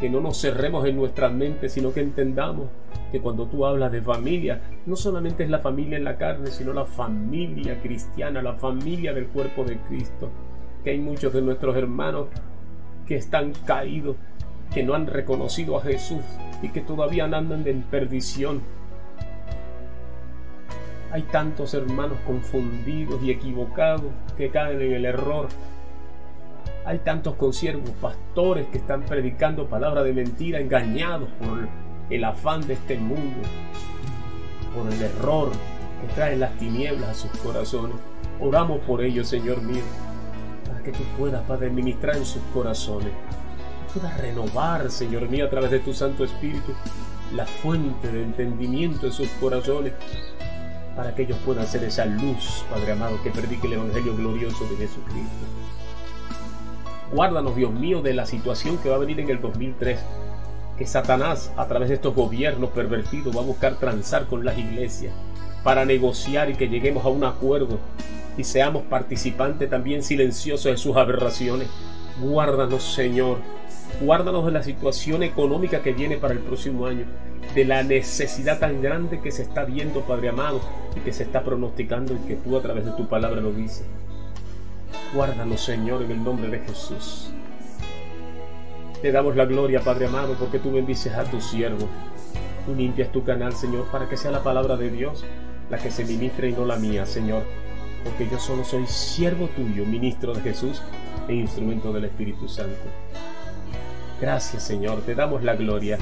Que 0.00 0.10
no 0.10 0.20
nos 0.20 0.40
cerremos 0.40 0.86
en 0.86 0.96
nuestra 0.96 1.28
mente, 1.28 1.68
sino 1.68 1.92
que 1.92 2.00
entendamos 2.00 2.68
que 3.12 3.20
cuando 3.20 3.46
tú 3.46 3.64
hablas 3.64 3.92
de 3.92 4.02
familia, 4.02 4.60
no 4.84 4.96
solamente 4.96 5.44
es 5.44 5.50
la 5.50 5.60
familia 5.60 5.96
en 5.96 6.04
la 6.04 6.16
carne, 6.16 6.50
sino 6.50 6.72
la 6.72 6.84
familia 6.84 7.80
cristiana, 7.80 8.42
la 8.42 8.54
familia 8.54 9.12
del 9.12 9.28
cuerpo 9.28 9.64
de 9.64 9.78
Cristo 9.78 10.30
que 10.86 10.92
hay 10.92 11.00
muchos 11.00 11.32
de 11.32 11.42
nuestros 11.42 11.74
hermanos 11.74 12.28
que 13.08 13.16
están 13.16 13.52
caídos, 13.64 14.14
que 14.72 14.84
no 14.84 14.94
han 14.94 15.08
reconocido 15.08 15.76
a 15.76 15.82
Jesús 15.82 16.22
y 16.62 16.68
que 16.68 16.80
todavía 16.80 17.24
andan 17.24 17.66
en 17.66 17.82
perdición. 17.82 18.60
Hay 21.10 21.22
tantos 21.22 21.74
hermanos 21.74 22.18
confundidos 22.24 23.20
y 23.20 23.32
equivocados 23.32 24.12
que 24.36 24.50
caen 24.50 24.80
en 24.80 24.92
el 24.92 25.06
error. 25.06 25.48
Hay 26.84 27.00
tantos 27.00 27.34
consiervos, 27.34 27.90
pastores 28.00 28.68
que 28.68 28.78
están 28.78 29.02
predicando 29.02 29.66
palabra 29.66 30.04
de 30.04 30.12
mentira, 30.12 30.60
engañados 30.60 31.28
por 31.40 31.66
el 32.10 32.22
afán 32.22 32.64
de 32.64 32.74
este 32.74 32.96
mundo, 32.96 33.40
por 34.72 34.86
el 34.92 35.02
error 35.02 35.50
que 35.50 36.14
traen 36.14 36.38
las 36.38 36.56
tinieblas 36.58 37.08
a 37.08 37.14
sus 37.14 37.30
corazones. 37.40 37.96
Oramos 38.38 38.78
por 38.82 39.02
ellos, 39.02 39.26
Señor 39.26 39.60
mío 39.62 39.82
que 40.86 40.92
tú 40.92 41.02
puedas, 41.18 41.42
Padre, 41.42 41.68
ministrar 41.68 42.16
en 42.16 42.24
sus 42.24 42.42
corazones. 42.54 43.10
puedas 43.92 44.16
renovar, 44.20 44.88
Señor 44.88 45.28
mío, 45.28 45.46
a 45.46 45.50
través 45.50 45.72
de 45.72 45.80
tu 45.80 45.92
Santo 45.92 46.22
Espíritu, 46.22 46.72
la 47.34 47.44
fuente 47.44 48.06
de 48.12 48.22
entendimiento 48.22 49.06
en 49.06 49.12
sus 49.12 49.28
corazones, 49.40 49.94
para 50.94 51.12
que 51.12 51.22
ellos 51.22 51.38
puedan 51.44 51.66
ser 51.66 51.82
esa 51.82 52.04
luz, 52.04 52.64
Padre 52.70 52.92
amado, 52.92 53.20
que 53.24 53.30
predique 53.30 53.66
el 53.66 53.72
Evangelio 53.72 54.16
glorioso 54.16 54.64
de 54.68 54.76
Jesucristo. 54.76 55.44
Guárdanos, 57.12 57.56
Dios 57.56 57.72
mío, 57.72 58.00
de 58.00 58.14
la 58.14 58.24
situación 58.24 58.78
que 58.78 58.88
va 58.88 58.94
a 58.94 59.00
venir 59.00 59.18
en 59.18 59.30
el 59.30 59.40
2003, 59.40 59.98
que 60.78 60.86
Satanás, 60.86 61.52
a 61.56 61.66
través 61.66 61.88
de 61.88 61.96
estos 61.96 62.14
gobiernos 62.14 62.70
pervertidos, 62.70 63.36
va 63.36 63.40
a 63.40 63.44
buscar 63.44 63.74
transar 63.74 64.26
con 64.26 64.44
las 64.44 64.56
iglesias 64.56 65.12
para 65.64 65.84
negociar 65.84 66.48
y 66.48 66.54
que 66.54 66.68
lleguemos 66.68 67.04
a 67.04 67.08
un 67.08 67.24
acuerdo 67.24 67.80
y 68.36 68.44
seamos 68.44 68.84
participantes 68.84 69.70
también 69.70 70.02
silenciosos 70.02 70.72
de 70.72 70.76
sus 70.76 70.96
aberraciones. 70.96 71.68
Guárdanos, 72.20 72.82
Señor. 72.82 73.38
Guárdanos 74.00 74.44
de 74.44 74.52
la 74.52 74.62
situación 74.62 75.22
económica 75.22 75.82
que 75.82 75.92
viene 75.92 76.18
para 76.18 76.34
el 76.34 76.40
próximo 76.40 76.86
año, 76.86 77.06
de 77.54 77.64
la 77.64 77.82
necesidad 77.82 78.58
tan 78.58 78.82
grande 78.82 79.20
que 79.20 79.30
se 79.30 79.42
está 79.42 79.64
viendo, 79.64 80.02
Padre 80.02 80.30
amado, 80.30 80.60
y 80.94 81.00
que 81.00 81.12
se 81.12 81.22
está 81.22 81.42
pronosticando 81.44 82.14
y 82.14 82.28
que 82.28 82.36
tú 82.36 82.56
a 82.56 82.62
través 82.62 82.84
de 82.84 82.92
tu 82.92 83.08
palabra 83.08 83.40
lo 83.40 83.52
dices. 83.52 83.86
Guárdanos, 85.14 85.62
Señor, 85.62 86.02
en 86.02 86.10
el 86.10 86.22
nombre 86.22 86.48
de 86.48 86.58
Jesús. 86.60 87.30
Te 89.00 89.12
damos 89.12 89.36
la 89.36 89.46
gloria, 89.46 89.80
Padre 89.80 90.06
amado, 90.06 90.34
porque 90.38 90.58
tú 90.58 90.72
bendices 90.72 91.14
a 91.14 91.24
tu 91.24 91.40
siervo. 91.40 91.88
Tú 92.66 92.74
limpias 92.74 93.12
tu 93.12 93.24
canal, 93.24 93.54
Señor, 93.54 93.86
para 93.86 94.08
que 94.08 94.16
sea 94.16 94.30
la 94.30 94.42
palabra 94.42 94.76
de 94.76 94.90
Dios 94.90 95.24
la 95.70 95.78
que 95.78 95.90
se 95.90 96.04
ministre 96.04 96.48
y 96.50 96.52
no 96.52 96.64
la 96.64 96.76
mía, 96.76 97.06
Señor 97.06 97.42
porque 98.06 98.28
yo 98.30 98.38
solo 98.38 98.64
soy 98.64 98.86
siervo 98.86 99.48
tuyo, 99.48 99.84
ministro 99.84 100.32
de 100.32 100.40
Jesús 100.40 100.80
e 101.28 101.34
instrumento 101.34 101.92
del 101.92 102.04
Espíritu 102.04 102.48
Santo. 102.48 102.84
Gracias 104.20 104.62
Señor, 104.62 105.02
te 105.02 105.14
damos 105.14 105.42
la 105.42 105.56
gloria 105.56 105.98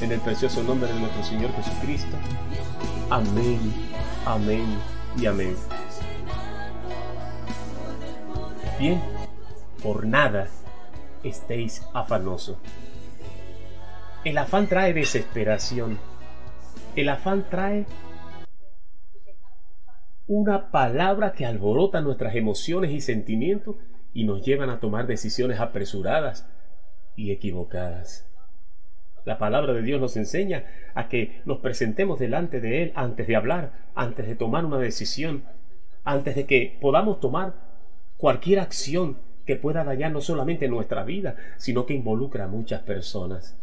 en 0.00 0.12
el 0.12 0.20
precioso 0.20 0.62
nombre 0.62 0.92
de 0.92 1.00
nuestro 1.00 1.24
Señor 1.24 1.50
Jesucristo. 1.54 2.16
Amén, 3.08 3.58
amén 4.26 4.66
y 5.18 5.24
amén. 5.24 5.56
Bien, 8.78 9.00
por 9.82 10.06
nada 10.06 10.48
estéis 11.24 11.82
afanosos. 11.94 12.58
El 14.24 14.36
afán 14.36 14.66
trae 14.66 14.92
desesperación. 14.92 15.98
El 16.94 17.08
afán 17.08 17.46
trae 17.48 17.86
una 20.28 20.70
palabra 20.70 21.32
que 21.32 21.46
alborota 21.46 22.02
nuestras 22.02 22.36
emociones 22.36 22.92
y 22.92 23.00
sentimientos 23.00 23.76
y 24.12 24.24
nos 24.24 24.44
llevan 24.44 24.68
a 24.70 24.78
tomar 24.78 25.06
decisiones 25.06 25.58
apresuradas 25.58 26.46
y 27.16 27.32
equivocadas. 27.32 28.26
La 29.24 29.38
palabra 29.38 29.72
de 29.72 29.82
Dios 29.82 30.00
nos 30.00 30.16
enseña 30.16 30.64
a 30.94 31.08
que 31.08 31.40
nos 31.44 31.58
presentemos 31.58 32.18
delante 32.18 32.60
de 32.60 32.82
Él 32.82 32.92
antes 32.94 33.26
de 33.26 33.36
hablar, 33.36 33.72
antes 33.94 34.26
de 34.26 34.36
tomar 34.36 34.64
una 34.64 34.78
decisión, 34.78 35.44
antes 36.04 36.36
de 36.36 36.46
que 36.46 36.78
podamos 36.80 37.20
tomar 37.20 37.54
cualquier 38.18 38.60
acción 38.60 39.18
que 39.46 39.56
pueda 39.56 39.82
dañar 39.82 40.12
no 40.12 40.20
solamente 40.20 40.68
nuestra 40.68 41.04
vida, 41.04 41.36
sino 41.56 41.86
que 41.86 41.94
involucra 41.94 42.44
a 42.44 42.48
muchas 42.48 42.82
personas. 42.82 43.58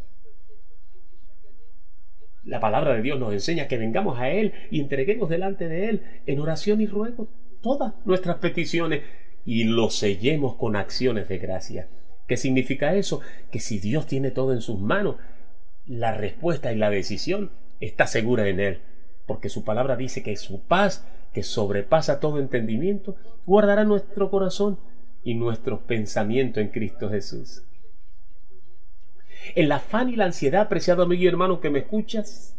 La 2.46 2.60
palabra 2.60 2.94
de 2.94 3.02
Dios 3.02 3.20
nos 3.20 3.34
enseña 3.34 3.68
que 3.68 3.80
vengamos 3.80 4.20
a 4.20 4.30
Él 4.30 4.54
y 4.70 4.80
entreguemos 4.80 5.30
delante 5.30 5.68
de 5.68 5.90
Él 5.90 6.02
en 6.28 6.40
oración 6.40 6.80
y 6.80 6.86
ruego 6.86 7.28
todas 7.62 7.94
nuestras 8.06 8.38
peticiones 8.38 9.02
y 9.46 9.64
lo 9.64 9.90
sellemos 9.90 10.56
con 10.56 10.76
acciones 10.76 11.28
de 11.28 11.40
gracia. 11.40 11.88
¿Qué 12.28 12.38
significa 12.38 12.94
eso? 12.96 13.22
Que 13.52 13.60
si 13.60 13.80
Dios 13.80 14.06
tiene 14.06 14.30
todo 14.30 14.54
en 14.54 14.62
sus 14.62 14.80
manos, 14.80 15.16
la 15.88 16.14
respuesta 16.14 16.72
y 16.72 16.78
la 16.78 16.92
decisión 16.92 17.52
está 17.80 18.06
segura 18.06 18.48
en 18.48 18.60
Él, 18.60 18.82
porque 19.26 19.50
su 19.50 19.64
palabra 19.64 19.96
dice 19.96 20.22
que 20.22 20.36
su 20.36 20.62
paz, 20.62 21.08
que 21.34 21.42
sobrepasa 21.42 22.20
todo 22.20 22.40
entendimiento, 22.40 23.16
guardará 23.48 23.84
nuestro 23.86 24.30
corazón 24.30 24.80
y 25.24 25.34
nuestros 25.34 25.82
pensamientos 25.82 26.62
en 26.62 26.70
Cristo 26.70 27.10
Jesús. 27.10 27.64
El 29.54 29.72
afán 29.72 30.10
y 30.10 30.16
la 30.16 30.26
ansiedad, 30.26 30.62
apreciado 30.62 31.04
amigo 31.04 31.24
y 31.24 31.28
hermano 31.28 31.60
que 31.60 31.70
me 31.70 31.80
escuchas, 31.80 32.58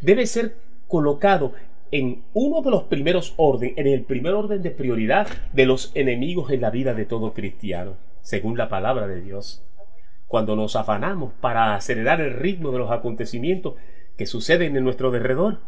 debe 0.00 0.26
ser 0.26 0.56
colocado 0.88 1.54
en 1.92 2.22
uno 2.34 2.62
de 2.62 2.70
los 2.70 2.84
primeros 2.84 3.34
orden, 3.36 3.74
en 3.76 3.86
el 3.86 4.02
primer 4.02 4.34
orden 4.34 4.62
de 4.62 4.70
prioridad 4.70 5.26
de 5.52 5.66
los 5.66 5.90
enemigos 5.94 6.50
en 6.50 6.60
la 6.60 6.70
vida 6.70 6.94
de 6.94 7.04
todo 7.04 7.32
cristiano, 7.32 7.96
según 8.22 8.56
la 8.56 8.68
palabra 8.68 9.06
de 9.06 9.20
Dios. 9.20 9.64
Cuando 10.28 10.54
nos 10.54 10.76
afanamos 10.76 11.32
para 11.40 11.74
acelerar 11.74 12.20
el 12.20 12.34
ritmo 12.34 12.70
de 12.70 12.78
los 12.78 12.92
acontecimientos 12.92 13.74
que 14.16 14.26
suceden 14.26 14.76
en 14.76 14.84
nuestro 14.84 15.10
derredor, 15.10 15.58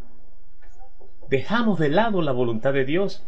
dejamos 1.28 1.78
de 1.78 1.88
lado 1.88 2.22
la 2.22 2.32
voluntad 2.32 2.72
de 2.72 2.84
Dios 2.84 3.24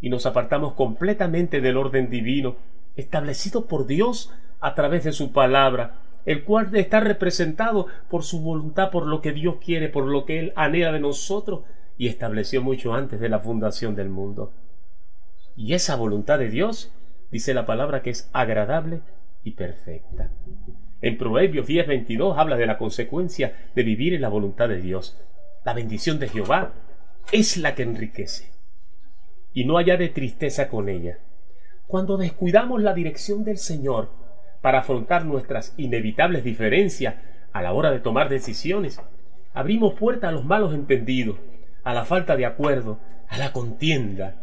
y 0.00 0.08
nos 0.08 0.24
apartamos 0.24 0.74
completamente 0.74 1.60
del 1.60 1.76
orden 1.76 2.08
divino 2.08 2.56
establecido 2.96 3.66
por 3.66 3.86
Dios 3.86 4.32
a 4.60 4.74
través 4.74 5.04
de 5.04 5.12
su 5.12 5.32
palabra 5.32 6.00
el 6.24 6.44
cual 6.44 6.74
está 6.76 7.00
representado 7.00 7.86
por 8.10 8.22
su 8.22 8.40
voluntad, 8.40 8.90
por 8.90 9.06
lo 9.06 9.20
que 9.20 9.32
Dios 9.32 9.56
quiere, 9.64 9.88
por 9.88 10.06
lo 10.06 10.24
que 10.24 10.38
Él 10.38 10.52
anhela 10.56 10.92
de 10.92 11.00
nosotros 11.00 11.62
y 11.96 12.08
estableció 12.08 12.62
mucho 12.62 12.94
antes 12.94 13.20
de 13.20 13.28
la 13.28 13.40
fundación 13.40 13.94
del 13.94 14.08
mundo. 14.08 14.52
Y 15.56 15.74
esa 15.74 15.96
voluntad 15.96 16.38
de 16.38 16.50
Dios, 16.50 16.92
dice 17.30 17.54
la 17.54 17.66
palabra, 17.66 18.02
que 18.02 18.10
es 18.10 18.30
agradable 18.32 19.00
y 19.42 19.52
perfecta. 19.52 20.30
En 21.00 21.18
Proverbios 21.18 21.66
10:22 21.66 22.38
habla 22.38 22.56
de 22.56 22.66
la 22.66 22.78
consecuencia 22.78 23.70
de 23.74 23.82
vivir 23.82 24.14
en 24.14 24.20
la 24.20 24.28
voluntad 24.28 24.68
de 24.68 24.80
Dios. 24.80 25.20
La 25.64 25.74
bendición 25.74 26.18
de 26.18 26.28
Jehová 26.28 26.72
es 27.32 27.56
la 27.56 27.74
que 27.74 27.82
enriquece, 27.82 28.50
y 29.52 29.64
no 29.64 29.78
haya 29.78 29.96
de 29.96 30.08
tristeza 30.08 30.68
con 30.68 30.88
ella. 30.88 31.18
Cuando 31.86 32.16
descuidamos 32.16 32.82
la 32.82 32.94
dirección 32.94 33.44
del 33.44 33.58
Señor, 33.58 34.10
para 34.60 34.80
afrontar 34.80 35.24
nuestras 35.24 35.74
inevitables 35.76 36.44
diferencias 36.44 37.14
a 37.52 37.62
la 37.62 37.72
hora 37.72 37.90
de 37.90 38.00
tomar 38.00 38.28
decisiones. 38.28 39.00
Abrimos 39.54 39.94
puerta 39.94 40.28
a 40.28 40.32
los 40.32 40.44
malos 40.44 40.74
entendidos, 40.74 41.36
a 41.84 41.94
la 41.94 42.04
falta 42.04 42.36
de 42.36 42.46
acuerdo, 42.46 42.98
a 43.28 43.38
la 43.38 43.52
contienda, 43.52 44.36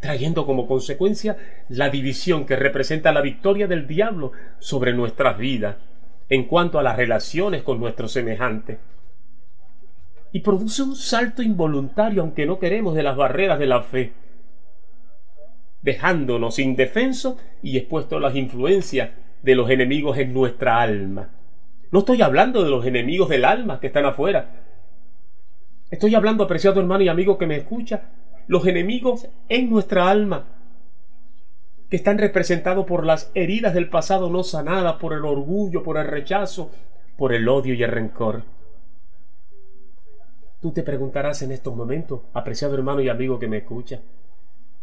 trayendo 0.00 0.46
como 0.46 0.66
consecuencia 0.66 1.36
la 1.68 1.90
división 1.90 2.44
que 2.44 2.56
representa 2.56 3.12
la 3.12 3.20
victoria 3.20 3.66
del 3.66 3.86
diablo 3.86 4.32
sobre 4.58 4.92
nuestras 4.92 5.38
vidas 5.38 5.76
en 6.28 6.44
cuanto 6.44 6.78
a 6.78 6.82
las 6.82 6.96
relaciones 6.96 7.62
con 7.62 7.78
nuestros 7.78 8.12
semejantes. 8.12 8.78
Y 10.32 10.40
produce 10.40 10.82
un 10.82 10.96
salto 10.96 11.42
involuntario, 11.42 12.22
aunque 12.22 12.46
no 12.46 12.58
queremos, 12.58 12.94
de 12.94 13.02
las 13.02 13.16
barreras 13.16 13.58
de 13.58 13.66
la 13.66 13.82
fe 13.82 14.12
dejándonos 15.82 16.58
indefensos 16.58 17.36
y 17.62 17.76
expuestos 17.76 18.16
a 18.16 18.20
las 18.20 18.36
influencias 18.36 19.10
de 19.42 19.54
los 19.54 19.68
enemigos 19.70 20.16
en 20.18 20.32
nuestra 20.32 20.80
alma. 20.80 21.30
No 21.90 22.00
estoy 22.00 22.22
hablando 22.22 22.62
de 22.62 22.70
los 22.70 22.86
enemigos 22.86 23.28
del 23.28 23.44
alma 23.44 23.80
que 23.80 23.88
están 23.88 24.06
afuera. 24.06 24.62
Estoy 25.90 26.14
hablando, 26.14 26.44
apreciado 26.44 26.80
hermano 26.80 27.04
y 27.04 27.08
amigo 27.08 27.36
que 27.36 27.46
me 27.46 27.56
escucha, 27.56 28.04
los 28.46 28.66
enemigos 28.66 29.28
en 29.48 29.68
nuestra 29.68 30.08
alma, 30.08 30.46
que 31.90 31.96
están 31.96 32.16
representados 32.16 32.86
por 32.86 33.04
las 33.04 33.30
heridas 33.34 33.74
del 33.74 33.90
pasado 33.90 34.30
no 34.30 34.42
sanadas, 34.42 34.94
por 34.94 35.12
el 35.12 35.26
orgullo, 35.26 35.82
por 35.82 35.98
el 35.98 36.06
rechazo, 36.06 36.70
por 37.18 37.34
el 37.34 37.46
odio 37.46 37.74
y 37.74 37.82
el 37.82 37.90
rencor. 37.90 38.44
Tú 40.62 40.72
te 40.72 40.82
preguntarás 40.82 41.42
en 41.42 41.52
estos 41.52 41.76
momentos, 41.76 42.20
apreciado 42.32 42.74
hermano 42.74 43.02
y 43.02 43.10
amigo 43.10 43.38
que 43.38 43.48
me 43.48 43.58
escucha, 43.58 44.00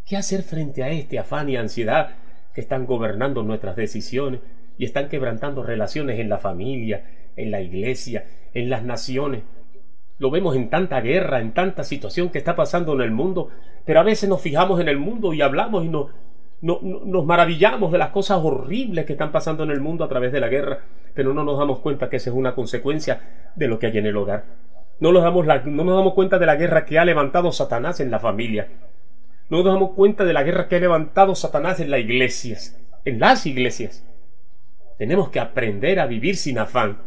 ¿Qué 0.05 0.17
hacer 0.17 0.43
frente 0.43 0.83
a 0.83 0.89
este 0.89 1.19
afán 1.19 1.49
y 1.49 1.57
ansiedad 1.57 2.15
que 2.53 2.61
están 2.61 2.85
gobernando 2.85 3.43
nuestras 3.43 3.75
decisiones 3.75 4.41
y 4.77 4.85
están 4.85 5.07
quebrantando 5.07 5.63
relaciones 5.63 6.19
en 6.19 6.29
la 6.29 6.37
familia, 6.39 7.03
en 7.35 7.51
la 7.51 7.61
iglesia, 7.61 8.25
en 8.53 8.69
las 8.69 8.83
naciones? 8.83 9.43
Lo 10.17 10.31
vemos 10.31 10.55
en 10.55 10.69
tanta 10.69 10.99
guerra, 10.99 11.39
en 11.39 11.53
tanta 11.53 11.83
situación 11.83 12.29
que 12.29 12.39
está 12.39 12.55
pasando 12.55 12.93
en 12.93 13.01
el 13.01 13.11
mundo, 13.11 13.49
pero 13.85 14.01
a 14.01 14.03
veces 14.03 14.27
nos 14.27 14.41
fijamos 14.41 14.81
en 14.81 14.89
el 14.89 14.97
mundo 14.97 15.33
y 15.33 15.41
hablamos 15.41 15.85
y 15.85 15.89
nos 15.89 17.25
maravillamos 17.25 17.91
de 17.91 17.97
las 17.97 18.09
cosas 18.09 18.39
horribles 18.43 19.05
que 19.05 19.13
están 19.13 19.31
pasando 19.31 19.63
en 19.63 19.71
el 19.71 19.79
mundo 19.79 20.03
a 20.03 20.09
través 20.09 20.33
de 20.33 20.41
la 20.41 20.49
guerra, 20.49 20.79
pero 21.13 21.33
no 21.33 21.43
nos 21.43 21.57
damos 21.57 21.79
cuenta 21.79 22.09
que 22.09 22.17
esa 22.17 22.31
es 22.31 22.35
una 22.35 22.53
consecuencia 22.53 23.51
de 23.55 23.67
lo 23.67 23.79
que 23.79 23.87
hay 23.87 23.97
en 23.97 24.07
el 24.07 24.17
hogar. 24.17 24.43
No 24.99 25.13
nos 25.13 25.23
damos, 25.23 25.45
no 25.45 25.83
nos 25.85 25.95
damos 25.95 26.13
cuenta 26.13 26.37
de 26.37 26.45
la 26.45 26.57
guerra 26.57 26.83
que 26.83 26.99
ha 26.99 27.05
levantado 27.05 27.53
Satanás 27.53 28.01
en 28.01 28.11
la 28.11 28.19
familia, 28.19 28.67
no 29.49 29.63
nos 29.63 29.65
damos 29.65 29.91
cuenta 29.91 30.25
de 30.25 30.33
la 30.33 30.43
guerra 30.43 30.67
que 30.67 30.75
ha 30.75 30.79
levantado 30.79 31.35
Satanás 31.35 31.79
en 31.79 31.89
las 31.89 31.99
iglesias, 31.99 32.79
en 33.05 33.19
las 33.19 33.45
iglesias. 33.45 34.05
Tenemos 34.97 35.29
que 35.29 35.39
aprender 35.39 35.99
a 35.99 36.05
vivir 36.05 36.35
sin 36.37 36.59
afán. 36.59 37.01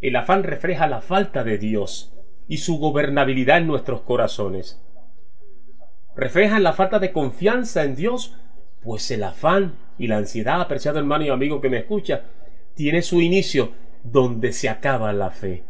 El 0.00 0.14
afán 0.14 0.44
refleja 0.44 0.86
la 0.86 1.00
falta 1.00 1.42
de 1.42 1.58
Dios 1.58 2.14
y 2.46 2.58
su 2.58 2.78
gobernabilidad 2.78 3.58
en 3.58 3.66
nuestros 3.66 4.02
corazones. 4.02 4.80
Reflejan 6.14 6.62
la 6.62 6.72
falta 6.72 6.98
de 6.98 7.12
confianza 7.12 7.84
en 7.84 7.96
Dios, 7.96 8.36
pues 8.82 9.10
el 9.10 9.22
afán 9.24 9.74
y 9.98 10.06
la 10.06 10.16
ansiedad, 10.16 10.60
apreciado 10.60 10.98
hermano 10.98 11.24
y 11.24 11.28
amigo 11.28 11.60
que 11.60 11.70
me 11.70 11.78
escucha, 11.78 12.24
tiene 12.74 13.02
su 13.02 13.20
inicio 13.20 13.72
donde 14.04 14.52
se 14.52 14.68
acaba 14.68 15.12
la 15.12 15.30
fe. 15.30 15.64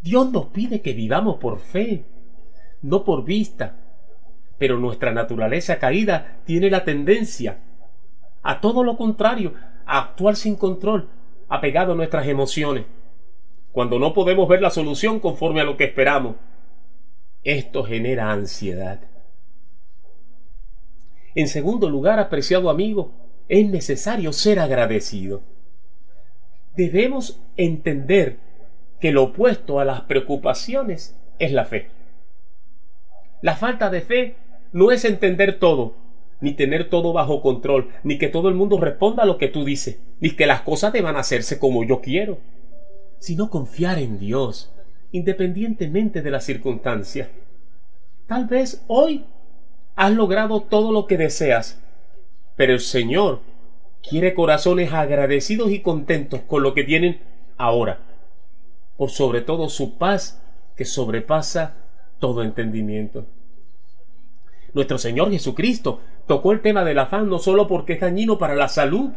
Dios 0.00 0.32
nos 0.32 0.46
pide 0.46 0.80
que 0.80 0.94
vivamos 0.94 1.36
por 1.36 1.58
fe, 1.60 2.04
no 2.82 3.04
por 3.04 3.24
vista. 3.24 3.76
Pero 4.58 4.78
nuestra 4.78 5.12
naturaleza 5.12 5.78
caída 5.78 6.38
tiene 6.44 6.70
la 6.70 6.84
tendencia 6.84 7.58
a 8.42 8.60
todo 8.60 8.82
lo 8.84 8.96
contrario, 8.96 9.54
a 9.86 9.98
actuar 10.00 10.36
sin 10.36 10.56
control, 10.56 11.08
apegado 11.48 11.92
a 11.92 11.96
nuestras 11.96 12.26
emociones, 12.26 12.84
cuando 13.70 13.98
no 13.98 14.12
podemos 14.12 14.48
ver 14.48 14.60
la 14.60 14.70
solución 14.70 15.20
conforme 15.20 15.60
a 15.60 15.64
lo 15.64 15.76
que 15.76 15.84
esperamos. 15.84 16.36
Esto 17.44 17.84
genera 17.84 18.30
ansiedad. 18.30 19.00
En 21.34 21.48
segundo 21.48 21.88
lugar, 21.88 22.18
apreciado 22.18 22.68
amigo, 22.68 23.12
es 23.48 23.68
necesario 23.68 24.32
ser 24.32 24.58
agradecido. 24.58 25.42
Debemos 26.76 27.40
entender 27.56 28.38
que 29.00 29.12
lo 29.12 29.24
opuesto 29.24 29.80
a 29.80 29.84
las 29.84 30.02
preocupaciones 30.02 31.18
es 31.38 31.52
la 31.52 31.64
fe. 31.64 31.90
La 33.42 33.56
falta 33.56 33.90
de 33.90 34.00
fe 34.00 34.36
no 34.72 34.92
es 34.92 35.04
entender 35.04 35.58
todo, 35.58 35.96
ni 36.40 36.54
tener 36.54 36.88
todo 36.88 37.12
bajo 37.12 37.42
control, 37.42 37.88
ni 38.04 38.16
que 38.16 38.28
todo 38.28 38.48
el 38.48 38.54
mundo 38.54 38.80
responda 38.80 39.24
a 39.24 39.26
lo 39.26 39.36
que 39.36 39.48
tú 39.48 39.64
dices, 39.64 39.98
ni 40.20 40.30
que 40.30 40.46
las 40.46 40.62
cosas 40.62 40.92
deban 40.92 41.16
hacerse 41.16 41.58
como 41.58 41.84
yo 41.84 42.00
quiero, 42.00 42.38
sino 43.18 43.50
confiar 43.50 43.98
en 43.98 44.20
Dios, 44.20 44.72
independientemente 45.10 46.22
de 46.22 46.30
las 46.30 46.44
circunstancias. 46.44 47.28
Tal 48.28 48.46
vez 48.46 48.84
hoy 48.86 49.24
has 49.96 50.12
logrado 50.12 50.62
todo 50.62 50.92
lo 50.92 51.06
que 51.06 51.16
deseas, 51.16 51.82
pero 52.54 52.72
el 52.72 52.80
Señor 52.80 53.40
quiere 54.08 54.34
corazones 54.34 54.92
agradecidos 54.92 55.72
y 55.72 55.80
contentos 55.80 56.40
con 56.42 56.62
lo 56.62 56.74
que 56.74 56.84
tienen 56.84 57.20
ahora, 57.56 58.00
por 58.96 59.10
sobre 59.10 59.40
todo 59.40 59.68
su 59.68 59.98
paz 59.98 60.40
que 60.76 60.84
sobrepasa 60.84 61.81
todo 62.22 62.44
entendimiento. 62.44 63.26
Nuestro 64.74 64.96
Señor 64.96 65.32
Jesucristo 65.32 66.00
tocó 66.28 66.52
el 66.52 66.60
tema 66.60 66.84
del 66.84 67.00
afán 67.00 67.28
no 67.28 67.40
solo 67.40 67.66
porque 67.66 67.94
es 67.94 68.00
dañino 68.00 68.38
para 68.38 68.54
la 68.54 68.68
salud, 68.68 69.10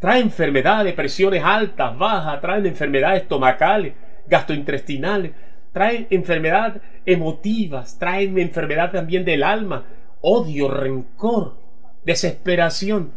trae 0.00 0.20
enfermedades, 0.20 0.94
presiones 0.94 1.44
altas, 1.44 1.96
bajas, 1.96 2.40
trae 2.40 2.66
enfermedades 2.66 3.22
estomacales, 3.22 3.92
gastrointestinales, 4.26 5.30
traen 5.72 6.08
enfermedad 6.10 6.82
emotivas, 7.06 8.00
traen 8.00 8.36
enfermedad 8.36 8.90
también 8.90 9.24
del 9.24 9.44
alma, 9.44 9.84
odio, 10.20 10.68
rencor, 10.68 11.56
desesperación, 12.04 13.12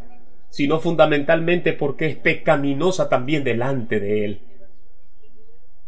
sino 0.50 0.80
fundamentalmente 0.80 1.74
porque 1.74 2.06
es 2.06 2.18
pecaminosa 2.18 3.10
también 3.10 3.44
delante 3.44 4.00
de 4.00 4.26
Él. 4.26 4.42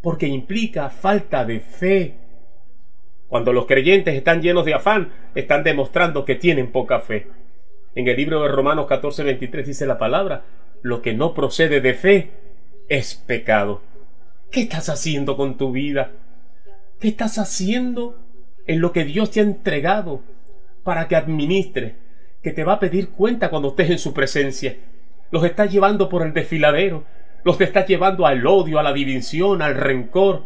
Porque 0.02 0.26
implica 0.26 0.90
falta 0.90 1.46
de 1.46 1.60
fe. 1.60 2.19
Cuando 3.30 3.54
los 3.54 3.68
creyentes 3.68 4.16
están 4.16 4.42
llenos 4.42 4.66
de 4.66 4.74
afán, 4.74 5.14
están 5.36 5.64
demostrando 5.64 6.26
que 6.26 6.34
tienen 6.34 6.72
poca 6.72 7.00
fe. 7.00 7.28
En 7.94 8.08
el 8.08 8.18
libro 8.18 8.42
de 8.42 8.50
Romanos 8.50 8.88
14, 8.88 9.24
23 9.24 9.68
dice 9.68 9.86
la 9.86 10.00
palabra, 10.00 10.46
lo 10.82 11.04
que 11.04 11.14
no 11.14 11.36
procede 11.36 11.80
de 11.80 11.94
fe 11.94 12.32
es 12.90 13.14
pecado. 13.14 13.82
¿Qué 14.52 14.62
estás 14.62 14.90
haciendo 14.90 15.38
con 15.38 15.58
tu 15.58 15.72
vida? 15.72 16.12
¿Qué 17.00 17.10
estás 17.10 17.38
haciendo 17.38 18.18
en 18.66 18.82
lo 18.82 18.92
que 18.92 19.06
Dios 19.06 19.30
te 19.30 19.42
ha 19.42 19.44
entregado 19.44 20.24
para 20.84 21.08
que 21.08 21.16
administre? 21.16 21.98
Que 22.42 22.52
te 22.52 22.64
va 22.64 22.74
a 22.74 22.80
pedir 22.80 23.10
cuenta 23.10 23.52
cuando 23.52 23.70
estés 23.70 23.92
en 23.92 24.00
su 24.00 24.12
presencia. 24.12 24.76
Los 25.30 25.44
estás 25.44 25.72
llevando 25.72 26.10
por 26.10 26.26
el 26.26 26.34
desfiladero. 26.34 27.04
Los 27.44 27.62
estás 27.62 27.86
llevando 27.88 28.26
al 28.26 28.46
odio, 28.48 28.80
a 28.80 28.84
la 28.84 28.92
división, 28.92 29.62
al 29.62 29.76
rencor. 29.76 30.44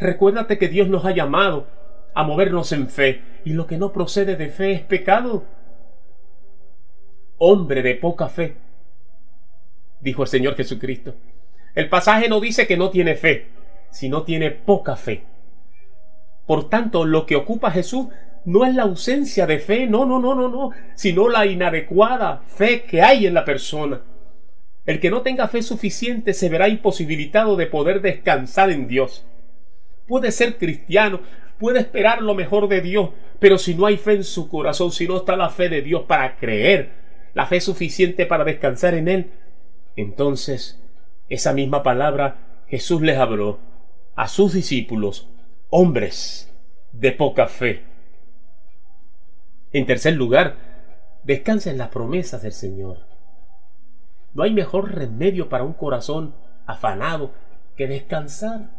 Recuérdate 0.00 0.58
que 0.58 0.68
Dios 0.68 0.88
nos 0.88 1.04
ha 1.04 1.12
llamado 1.12 1.68
a 2.14 2.22
movernos 2.22 2.72
en 2.72 2.88
fe. 2.88 3.22
Y 3.44 3.52
lo 3.52 3.66
que 3.66 3.76
no 3.76 3.92
procede 3.92 4.36
de 4.36 4.48
fe 4.48 4.72
es 4.72 4.80
pecado. 4.80 5.44
Hombre 7.38 7.82
de 7.82 7.94
poca 7.96 8.28
fe, 8.28 8.56
dijo 10.00 10.22
el 10.22 10.28
Señor 10.28 10.54
Jesucristo. 10.54 11.14
El 11.74 11.88
pasaje 11.88 12.28
no 12.28 12.40
dice 12.40 12.66
que 12.66 12.76
no 12.76 12.90
tiene 12.90 13.16
fe, 13.16 13.48
sino 13.90 14.22
tiene 14.22 14.52
poca 14.52 14.96
fe. 14.96 15.24
Por 16.46 16.68
tanto, 16.68 17.04
lo 17.04 17.26
que 17.26 17.36
ocupa 17.36 17.70
Jesús 17.70 18.08
no 18.44 18.64
es 18.64 18.74
la 18.74 18.82
ausencia 18.82 19.46
de 19.46 19.58
fe, 19.58 19.86
no, 19.86 20.04
no, 20.04 20.20
no, 20.20 20.34
no, 20.34 20.48
no, 20.48 20.70
sino 20.94 21.28
la 21.28 21.46
inadecuada 21.46 22.42
fe 22.46 22.82
que 22.82 23.02
hay 23.02 23.26
en 23.26 23.34
la 23.34 23.44
persona. 23.44 24.02
El 24.84 25.00
que 25.00 25.10
no 25.10 25.22
tenga 25.22 25.48
fe 25.48 25.62
suficiente 25.62 26.34
se 26.34 26.50
verá 26.50 26.68
imposibilitado 26.68 27.56
de 27.56 27.66
poder 27.66 28.02
descansar 28.02 28.70
en 28.70 28.86
Dios. 28.86 29.26
Puede 30.06 30.30
ser 30.30 30.58
cristiano, 30.58 31.20
puede 31.58 31.80
esperar 31.80 32.22
lo 32.22 32.34
mejor 32.34 32.68
de 32.68 32.80
Dios, 32.80 33.10
pero 33.38 33.58
si 33.58 33.74
no 33.74 33.86
hay 33.86 33.96
fe 33.96 34.14
en 34.14 34.24
su 34.24 34.48
corazón, 34.48 34.92
si 34.92 35.06
no 35.06 35.18
está 35.18 35.36
la 35.36 35.50
fe 35.50 35.68
de 35.68 35.82
Dios 35.82 36.02
para 36.02 36.36
creer, 36.36 36.92
la 37.34 37.46
fe 37.46 37.60
suficiente 37.60 38.26
para 38.26 38.44
descansar 38.44 38.94
en 38.94 39.08
Él, 39.08 39.30
entonces 39.96 40.80
esa 41.28 41.52
misma 41.52 41.82
palabra 41.82 42.64
Jesús 42.68 43.02
les 43.02 43.18
habló 43.18 43.58
a 44.14 44.28
sus 44.28 44.52
discípulos, 44.52 45.28
hombres 45.70 46.52
de 46.92 47.12
poca 47.12 47.46
fe. 47.46 47.82
En 49.72 49.86
tercer 49.86 50.14
lugar, 50.14 50.56
descansa 51.24 51.70
en 51.70 51.78
las 51.78 51.88
promesas 51.88 52.42
del 52.42 52.52
Señor. 52.52 52.98
No 54.32 54.42
hay 54.42 54.52
mejor 54.52 54.94
remedio 54.94 55.48
para 55.48 55.64
un 55.64 55.72
corazón 55.72 56.34
afanado 56.66 57.32
que 57.76 57.88
descansar 57.88 58.70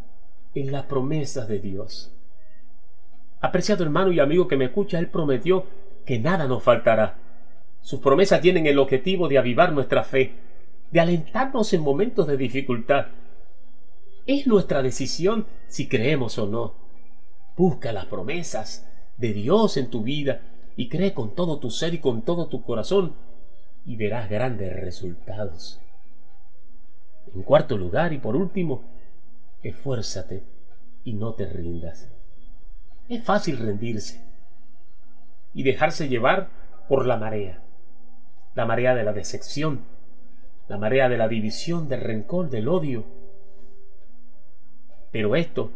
en 0.53 0.71
las 0.71 0.83
promesas 0.85 1.47
de 1.47 1.59
Dios. 1.59 2.14
Apreciado 3.45 3.83
hermano 3.83 4.11
y 4.11 4.19
amigo 4.19 4.47
que 4.47 4.57
me 4.57 4.65
escucha, 4.65 4.97
Él 4.97 5.05
prometió 5.05 5.67
que 6.03 6.17
nada 6.17 6.47
nos 6.47 6.63
faltará. 6.63 7.19
Sus 7.79 7.99
promesas 7.99 8.41
tienen 8.41 8.65
el 8.65 8.79
objetivo 8.79 9.27
de 9.27 9.37
avivar 9.37 9.71
nuestra 9.71 10.03
fe, 10.03 10.33
de 10.89 10.99
alentarnos 10.99 11.71
en 11.73 11.81
momentos 11.81 12.25
de 12.25 12.37
dificultad. 12.37 13.05
Es 14.25 14.47
nuestra 14.47 14.81
decisión 14.81 15.45
si 15.67 15.87
creemos 15.87 16.39
o 16.39 16.47
no. 16.47 16.73
Busca 17.55 17.91
las 17.91 18.07
promesas 18.07 18.89
de 19.17 19.31
Dios 19.33 19.77
en 19.77 19.91
tu 19.91 20.01
vida 20.01 20.41
y 20.75 20.89
cree 20.89 21.13
con 21.13 21.35
todo 21.35 21.59
tu 21.59 21.69
ser 21.69 21.93
y 21.93 21.99
con 21.99 22.23
todo 22.23 22.47
tu 22.47 22.63
corazón 22.63 23.13
y 23.85 23.95
verás 23.95 24.27
grandes 24.27 24.75
resultados. 24.75 25.79
En 27.35 27.43
cuarto 27.43 27.77
lugar 27.77 28.11
y 28.11 28.17
por 28.17 28.35
último, 28.35 28.81
esfuérzate 29.61 30.41
y 31.03 31.13
no 31.13 31.35
te 31.35 31.45
rindas. 31.45 32.09
Es 33.07 33.23
fácil 33.23 33.57
rendirse 33.57 34.21
y 35.53 35.63
dejarse 35.63 36.07
llevar 36.07 36.49
por 36.89 37.05
la 37.05 37.17
marea, 37.17 37.61
la 38.55 38.65
marea 38.65 38.95
de 38.95 39.03
la 39.03 39.13
decepción, 39.13 39.81
la 40.67 40.77
marea 40.77 41.07
de 41.07 41.17
la 41.17 41.27
división, 41.27 41.87
del 41.87 42.01
rencor, 42.01 42.49
del 42.49 42.67
odio. 42.67 43.05
Pero 45.11 45.35
esto 45.35 45.71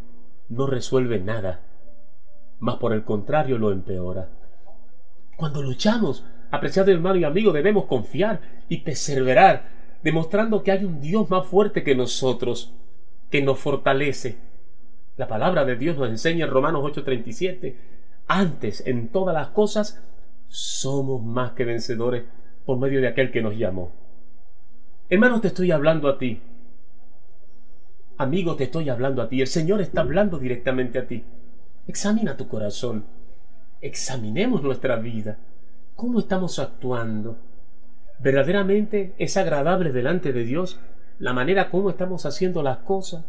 no 0.49 0.65
resuelve 0.65 1.19
nada, 1.19 1.61
más 2.59 2.77
por 2.77 2.93
el 2.93 3.03
contrario 3.03 3.57
lo 3.57 3.71
empeora. 3.71 4.29
Cuando 5.37 5.61
luchamos, 5.61 6.25
apreciado 6.51 6.91
hermano 6.91 7.17
y 7.17 7.23
amigo, 7.23 7.53
debemos 7.53 7.85
confiar 7.85 8.41
y 8.67 8.77
perseverar, 8.79 9.69
demostrando 10.03 10.63
que 10.63 10.71
hay 10.71 10.83
un 10.83 10.99
Dios 10.99 11.29
más 11.29 11.45
fuerte 11.45 11.83
que 11.83 11.95
nosotros, 11.95 12.73
que 13.29 13.41
nos 13.41 13.59
fortalece. 13.59 14.48
La 15.19 15.27
palabra 15.27 15.65
de 15.65 15.75
Dios 15.75 15.97
nos 15.97 16.07
enseña 16.07 16.45
en 16.45 16.51
Romanos 16.51 16.81
8:37, 16.81 17.75
antes 18.29 18.87
en 18.87 19.09
todas 19.09 19.35
las 19.35 19.49
cosas 19.49 20.01
somos 20.47 21.21
más 21.21 21.51
que 21.51 21.65
vencedores 21.65 22.23
por 22.65 22.79
medio 22.79 23.01
de 23.01 23.09
aquel 23.09 23.29
que 23.29 23.41
nos 23.41 23.57
llamó. 23.57 23.91
Hermano, 25.09 25.41
te 25.41 25.49
estoy 25.49 25.71
hablando 25.71 26.07
a 26.07 26.17
ti. 26.17 26.41
Amigo, 28.17 28.55
te 28.55 28.63
estoy 28.63 28.87
hablando 28.87 29.21
a 29.21 29.27
ti. 29.27 29.41
El 29.41 29.47
Señor 29.47 29.81
está 29.81 29.99
hablando 29.99 30.39
directamente 30.39 30.99
a 30.99 31.05
ti. 31.05 31.25
Examina 31.85 32.37
tu 32.37 32.47
corazón. 32.47 33.03
Examinemos 33.81 34.63
nuestra 34.63 34.95
vida. 34.95 35.37
¿Cómo 35.97 36.19
estamos 36.19 36.59
actuando? 36.59 37.35
¿Verdaderamente 38.19 39.15
es 39.17 39.35
agradable 39.35 39.91
delante 39.91 40.31
de 40.31 40.45
Dios 40.45 40.79
la 41.19 41.33
manera 41.33 41.69
como 41.69 41.89
estamos 41.89 42.25
haciendo 42.25 42.63
las 42.63 42.77
cosas? 42.77 43.25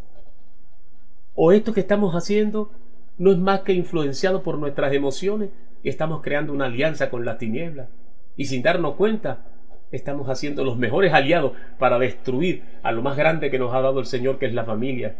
¿O 1.34 1.52
esto 1.52 1.72
que 1.72 1.80
estamos 1.80 2.14
haciendo 2.14 2.70
no 3.18 3.30
es 3.32 3.38
más 3.38 3.60
que 3.60 3.72
influenciado 3.72 4.42
por 4.42 4.58
nuestras 4.58 4.92
emociones 4.92 5.50
y 5.82 5.88
estamos 5.88 6.22
creando 6.22 6.52
una 6.52 6.66
alianza 6.66 7.10
con 7.10 7.24
la 7.24 7.38
tiniebla? 7.38 7.88
Y 8.36 8.46
sin 8.46 8.62
darnos 8.62 8.94
cuenta, 8.94 9.44
estamos 9.92 10.28
haciendo 10.28 10.64
los 10.64 10.76
mejores 10.76 11.12
aliados 11.12 11.52
para 11.78 11.98
destruir 11.98 12.64
a 12.82 12.92
lo 12.92 13.02
más 13.02 13.16
grande 13.16 13.50
que 13.50 13.58
nos 13.58 13.74
ha 13.74 13.80
dado 13.80 14.00
el 14.00 14.06
Señor, 14.06 14.38
que 14.38 14.46
es 14.46 14.54
la 14.54 14.64
familia, 14.64 15.16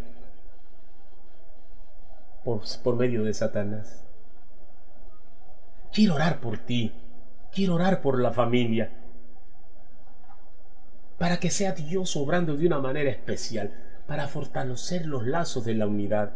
por, 2.44 2.62
por 2.82 2.96
medio 2.96 3.24
de 3.24 3.34
Satanás. 3.34 4.06
Quiero 5.92 6.14
orar 6.14 6.40
por 6.40 6.58
ti, 6.58 6.92
quiero 7.52 7.74
orar 7.74 8.00
por 8.00 8.20
la 8.20 8.30
familia, 8.30 8.90
para 11.18 11.38
que 11.38 11.50
sea 11.50 11.72
Dios 11.72 12.16
obrando 12.16 12.56
de 12.56 12.66
una 12.66 12.78
manera 12.78 13.10
especial, 13.10 13.72
para 14.10 14.26
fortalecer 14.26 15.06
los 15.06 15.24
lazos 15.24 15.64
de 15.64 15.72
la 15.72 15.86
unidad. 15.86 16.32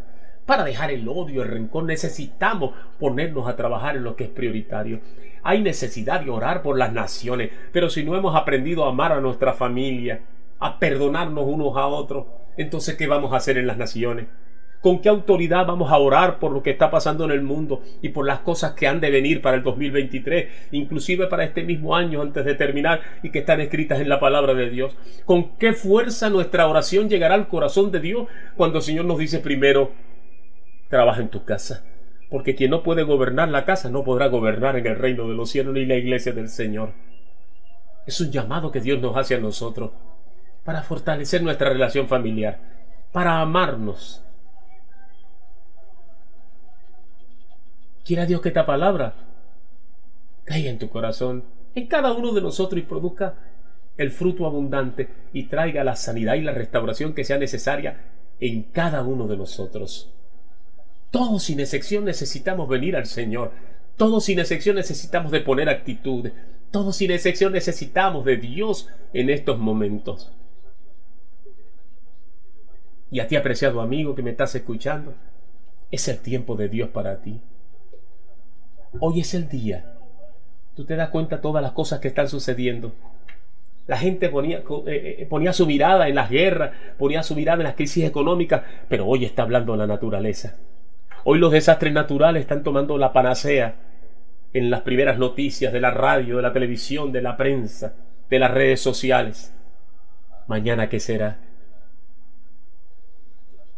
Para 0.46 0.62
dejar 0.62 0.92
el 0.92 1.08
odio, 1.08 1.42
el 1.42 1.48
rencor, 1.48 1.82
necesitamos 1.82 2.70
ponernos 3.00 3.48
a 3.48 3.56
trabajar 3.56 3.96
en 3.96 4.04
lo 4.04 4.14
que 4.14 4.22
es 4.22 4.30
prioritario. 4.30 5.00
Hay 5.42 5.60
necesidad 5.60 6.20
de 6.20 6.30
orar 6.30 6.62
por 6.62 6.78
las 6.78 6.92
naciones, 6.92 7.50
pero 7.72 7.90
si 7.90 8.04
no 8.04 8.14
hemos 8.14 8.36
aprendido 8.36 8.84
a 8.84 8.90
amar 8.90 9.10
a 9.10 9.20
nuestra 9.20 9.54
familia, 9.54 10.20
a 10.60 10.78
perdonarnos 10.78 11.46
unos 11.48 11.76
a 11.76 11.88
otros, 11.88 12.26
entonces 12.56 12.94
¿qué 12.94 13.08
vamos 13.08 13.32
a 13.32 13.38
hacer 13.38 13.58
en 13.58 13.66
las 13.66 13.76
naciones? 13.76 14.26
¿Con 14.84 15.00
qué 15.00 15.08
autoridad 15.08 15.64
vamos 15.64 15.90
a 15.90 15.96
orar 15.96 16.38
por 16.38 16.52
lo 16.52 16.62
que 16.62 16.68
está 16.68 16.90
pasando 16.90 17.24
en 17.24 17.30
el 17.30 17.40
mundo 17.40 17.80
y 18.02 18.10
por 18.10 18.26
las 18.26 18.40
cosas 18.40 18.74
que 18.74 18.86
han 18.86 19.00
de 19.00 19.10
venir 19.10 19.40
para 19.40 19.56
el 19.56 19.62
2023, 19.62 20.68
inclusive 20.72 21.26
para 21.26 21.44
este 21.44 21.62
mismo 21.62 21.96
año 21.96 22.20
antes 22.20 22.44
de 22.44 22.54
terminar 22.54 23.00
y 23.22 23.30
que 23.30 23.38
están 23.38 23.62
escritas 23.62 23.98
en 23.98 24.10
la 24.10 24.20
palabra 24.20 24.52
de 24.52 24.68
Dios? 24.68 24.94
¿Con 25.24 25.56
qué 25.56 25.72
fuerza 25.72 26.28
nuestra 26.28 26.66
oración 26.68 27.08
llegará 27.08 27.34
al 27.34 27.48
corazón 27.48 27.92
de 27.92 28.00
Dios 28.00 28.28
cuando 28.58 28.76
el 28.76 28.84
Señor 28.84 29.06
nos 29.06 29.16
dice 29.16 29.38
primero, 29.38 29.92
trabaja 30.90 31.22
en 31.22 31.30
tu 31.30 31.46
casa? 31.46 31.82
porque 32.30 32.56
quien 32.56 32.72
no 32.72 32.82
puede 32.82 33.04
gobernar 33.04 33.48
la 33.48 33.64
casa 33.64 33.90
no 33.90 34.02
podrá 34.02 34.26
gobernar 34.26 34.76
en 34.76 34.88
el 34.88 34.96
reino 34.96 35.28
de 35.28 35.34
los 35.34 35.50
cielos 35.50 35.72
ni 35.72 35.86
la 35.86 35.94
iglesia 35.94 36.32
del 36.32 36.48
Señor. 36.48 36.90
Es 38.08 38.20
un 38.20 38.32
llamado 38.32 38.72
que 38.72 38.80
Dios 38.80 39.00
nos 39.00 39.16
hace 39.16 39.36
a 39.36 39.38
nosotros 39.38 39.92
para 40.64 40.82
fortalecer 40.82 41.44
nuestra 41.44 41.68
relación 41.68 42.08
familiar, 42.08 42.58
para 43.12 43.40
amarnos. 43.40 44.23
Quiera 48.04 48.26
Dios 48.26 48.40
que 48.40 48.48
esta 48.48 48.66
palabra 48.66 49.14
caiga 50.44 50.70
en 50.70 50.78
tu 50.78 50.90
corazón, 50.90 51.44
en 51.74 51.86
cada 51.86 52.12
uno 52.12 52.32
de 52.32 52.42
nosotros 52.42 52.78
y 52.78 52.84
produzca 52.84 53.34
el 53.96 54.10
fruto 54.10 54.46
abundante 54.46 55.08
y 55.32 55.44
traiga 55.44 55.84
la 55.84 55.96
sanidad 55.96 56.34
y 56.34 56.42
la 56.42 56.52
restauración 56.52 57.14
que 57.14 57.24
sea 57.24 57.38
necesaria 57.38 58.02
en 58.40 58.64
cada 58.64 59.02
uno 59.04 59.26
de 59.26 59.36
nosotros. 59.36 60.10
Todos 61.10 61.44
sin 61.44 61.60
excepción 61.60 62.04
necesitamos 62.04 62.68
venir 62.68 62.96
al 62.96 63.06
Señor. 63.06 63.52
Todos 63.96 64.24
sin 64.24 64.40
excepción 64.40 64.76
necesitamos 64.76 65.30
de 65.30 65.40
poner 65.40 65.68
actitud. 65.68 66.28
Todos 66.72 66.96
sin 66.96 67.12
excepción 67.12 67.52
necesitamos 67.52 68.24
de 68.24 68.36
Dios 68.36 68.88
en 69.12 69.30
estos 69.30 69.58
momentos. 69.58 70.32
Y 73.10 73.20
a 73.20 73.28
ti, 73.28 73.36
apreciado 73.36 73.80
amigo 73.80 74.16
que 74.16 74.22
me 74.22 74.30
estás 74.30 74.54
escuchando, 74.56 75.14
Es 75.92 76.08
el 76.08 76.18
tiempo 76.18 76.56
de 76.56 76.68
Dios 76.68 76.88
para 76.88 77.22
ti. 77.22 77.40
Hoy 79.00 79.20
es 79.20 79.34
el 79.34 79.48
día. 79.48 79.84
Tú 80.74 80.84
te 80.84 80.96
das 80.96 81.10
cuenta 81.10 81.36
de 81.36 81.42
todas 81.42 81.62
las 81.62 81.72
cosas 81.72 82.00
que 82.00 82.08
están 82.08 82.28
sucediendo. 82.28 82.92
La 83.86 83.98
gente 83.98 84.28
ponía, 84.28 84.58
eh, 84.58 85.16
eh, 85.20 85.26
ponía 85.28 85.52
su 85.52 85.66
mirada 85.66 86.08
en 86.08 86.14
las 86.14 86.30
guerras, 86.30 86.72
ponía 86.98 87.22
su 87.22 87.34
mirada 87.34 87.58
en 87.58 87.64
las 87.64 87.74
crisis 87.74 88.04
económicas, 88.04 88.62
pero 88.88 89.06
hoy 89.06 89.24
está 89.24 89.42
hablando 89.42 89.76
la 89.76 89.86
naturaleza. 89.86 90.56
Hoy 91.24 91.38
los 91.38 91.52
desastres 91.52 91.92
naturales 91.92 92.42
están 92.42 92.62
tomando 92.62 92.96
la 92.96 93.12
panacea 93.12 93.74
en 94.52 94.70
las 94.70 94.82
primeras 94.82 95.18
noticias 95.18 95.72
de 95.72 95.80
la 95.80 95.90
radio, 95.90 96.36
de 96.36 96.42
la 96.42 96.52
televisión, 96.52 97.12
de 97.12 97.22
la 97.22 97.36
prensa, 97.36 97.94
de 98.30 98.38
las 98.38 98.50
redes 98.50 98.80
sociales. 98.80 99.52
Mañana, 100.46 100.88
¿qué 100.88 101.00
será? 101.00 101.38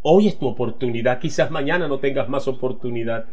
Hoy 0.03 0.29
es 0.29 0.39
tu 0.39 0.47
oportunidad, 0.47 1.19
quizás 1.19 1.51
mañana 1.51 1.89
no 1.89 1.99
tengas 1.99 2.29
más 2.29 2.47
oportunidad 2.47 3.27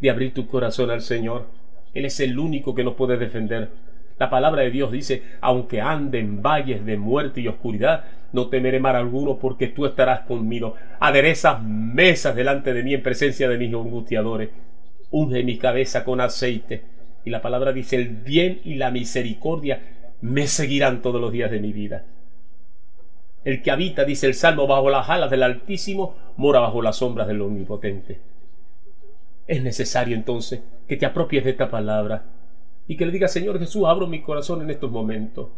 de 0.00 0.10
abrir 0.10 0.34
tu 0.34 0.46
corazón 0.46 0.90
al 0.90 1.00
Señor. 1.00 1.46
Él 1.92 2.04
es 2.04 2.20
el 2.20 2.38
único 2.38 2.74
que 2.74 2.84
nos 2.84 2.94
puede 2.94 3.16
defender. 3.16 3.70
La 4.18 4.30
palabra 4.30 4.62
de 4.62 4.70
Dios 4.70 4.92
dice, 4.92 5.22
aunque 5.40 5.80
ande 5.80 6.20
en 6.20 6.42
valles 6.42 6.84
de 6.84 6.96
muerte 6.96 7.40
y 7.40 7.48
oscuridad, 7.48 8.04
no 8.32 8.48
temeré 8.48 8.80
mal 8.80 8.96
alguno 8.96 9.38
porque 9.38 9.68
tú 9.68 9.86
estarás 9.86 10.20
conmigo. 10.20 10.74
Aderezas 11.00 11.62
mesas 11.62 12.34
delante 12.34 12.72
de 12.72 12.82
mí 12.82 12.94
en 12.94 13.02
presencia 13.02 13.48
de 13.48 13.58
mis 13.58 13.72
angustiadores. 13.72 14.50
Unge 15.10 15.42
mi 15.42 15.58
cabeza 15.58 16.04
con 16.04 16.20
aceite. 16.20 16.82
Y 17.24 17.30
la 17.30 17.42
palabra 17.42 17.72
dice, 17.72 17.96
el 17.96 18.08
bien 18.08 18.60
y 18.64 18.74
la 18.74 18.90
misericordia 18.90 19.80
me 20.20 20.46
seguirán 20.46 21.02
todos 21.02 21.20
los 21.20 21.32
días 21.32 21.50
de 21.50 21.60
mi 21.60 21.72
vida. 21.72 22.04
El 23.44 23.62
que 23.62 23.70
habita, 23.70 24.04
dice 24.04 24.26
el 24.26 24.34
Salmo, 24.34 24.66
bajo 24.66 24.90
las 24.90 25.08
alas 25.08 25.30
del 25.30 25.42
Altísimo, 25.42 26.16
mora 26.36 26.60
bajo 26.60 26.82
las 26.82 26.96
sombras 26.96 27.26
del 27.26 27.42
Omnipotente. 27.42 28.18
Es 29.46 29.62
necesario 29.62 30.16
entonces 30.16 30.60
que 30.88 30.96
te 30.96 31.06
apropies 31.06 31.44
de 31.44 31.50
esta 31.50 31.70
palabra 31.70 32.24
y 32.88 32.96
que 32.96 33.06
le 33.06 33.12
digas, 33.12 33.32
Señor 33.32 33.58
Jesús, 33.58 33.84
abro 33.86 34.06
mi 34.06 34.22
corazón 34.22 34.62
en 34.62 34.70
estos 34.70 34.90
momentos. 34.90 35.48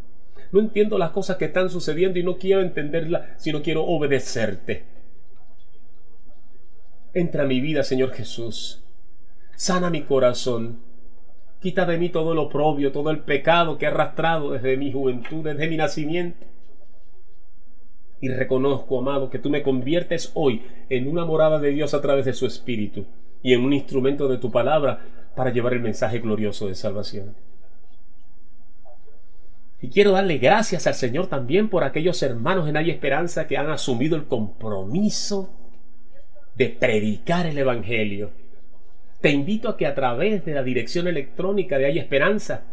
No 0.53 0.61
entiendo 0.61 0.99
las 0.99 1.11
cosas 1.11 1.37
que 1.37 1.47
están 1.47 1.71
sucediendo 1.71 2.19
y 2.19 2.23
no 2.23 2.37
quiero 2.37 2.63
entenderlas, 2.63 3.29
sino 3.37 3.63
quiero 3.63 3.85
obedecerte. 3.85 4.85
Entra 7.15 7.45
a 7.45 7.47
mi 7.47 7.61
vida, 7.61 7.83
Señor 7.83 8.13
Jesús. 8.13 8.83
Sana 9.57 9.91
mi 9.91 10.03
corazón. 10.03 10.81
Quita 11.61 11.87
de 11.87 11.99
mí 11.99 12.11
todo 12.11 12.35
lo 12.35 12.43
oprobio, 12.43 12.93
todo 12.93 13.11
el 13.11 13.21
pecado 13.21 13.79
que 13.79 13.87
he 13.87 13.89
arrastrado 13.89 14.53
desde 14.53 14.77
mi 14.77 14.93
juventud, 14.93 15.43
desde 15.43 15.69
mi 15.69 15.77
nacimiento. 15.77 16.45
Y 18.21 18.29
reconozco, 18.29 18.99
amado, 18.99 19.31
que 19.31 19.39
tú 19.39 19.51
me 19.51 19.63
conviertes 19.63 20.31
hoy 20.35 20.63
en 20.91 21.09
una 21.09 21.25
morada 21.25 21.59
de 21.59 21.71
Dios 21.71 21.95
a 21.95 22.03
través 22.03 22.25
de 22.25 22.35
su 22.35 22.47
Espíritu 22.47 23.07
y 23.43 23.53
en 23.53 23.65
un 23.65 23.73
instrumento 23.73 24.29
de 24.29 24.39
tu 24.39 24.51
palabra 24.51 25.01
para 25.35 25.51
llevar 25.51 25.75
el 25.75 25.81
mensaje 25.81 26.19
glorioso 26.19 26.69
de 26.69 26.75
salvación. 26.75 27.35
Y 29.81 29.89
quiero 29.89 30.13
darle 30.13 30.39
gracias 30.39 30.87
al 30.87 30.95
Señor 30.95 31.27
también 31.27 31.69
por 31.69 31.85
aquellos 31.85 32.23
hermanos 32.23 32.69
en 32.69 32.77
Hay 32.77 32.91
Esperanza 32.91 33.47
que 33.47 33.59
han 33.59 33.71
asumido 33.71 34.17
el 34.17 34.25
compromiso 34.25 35.51
de 36.57 36.71
predicar 36.71 37.47
el 37.47 37.59
Evangelio. 37.59 38.31
Te 39.21 39.31
invito 39.31 39.69
a 39.69 39.77
que 39.77 39.87
a 39.87 39.95
través 39.95 40.45
de 40.45 40.55
la 40.55 40.63
dirección 40.63 41.07
electrónica 41.07 41.79
de 41.79 41.87
Hay 41.87 41.99
Esperanza, 41.99 42.65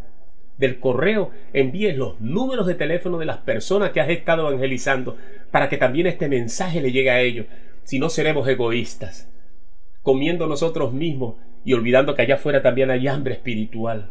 del 0.58 0.80
correo, 0.80 1.32
envíes 1.52 1.98
los 1.98 2.22
números 2.22 2.68
de 2.68 2.76
teléfono 2.76 3.18
de 3.18 3.26
las 3.26 3.40
personas 3.40 3.92
que 3.92 4.00
has 4.00 4.10
estado 4.10 4.48
evangelizando 4.48 5.18
para 5.52 5.68
que 5.68 5.78
también 5.78 6.08
este 6.08 6.30
mensaje 6.30 6.80
le 6.80 6.92
llegue 6.92 7.10
a 7.12 7.22
ellos. 7.22 7.48
Si 7.84 8.00
no 8.00 8.10
seremos 8.10 8.48
egoístas, 8.48 9.30
comiendo 10.04 10.48
nosotros 10.48 10.94
mismos 10.94 11.36
y 11.66 11.74
olvidando 11.74 12.14
que 12.14 12.22
allá 12.22 12.36
afuera 12.36 12.62
también 12.62 12.92
hay 12.92 13.08
hambre 13.08 13.34
espiritual. 13.36 14.10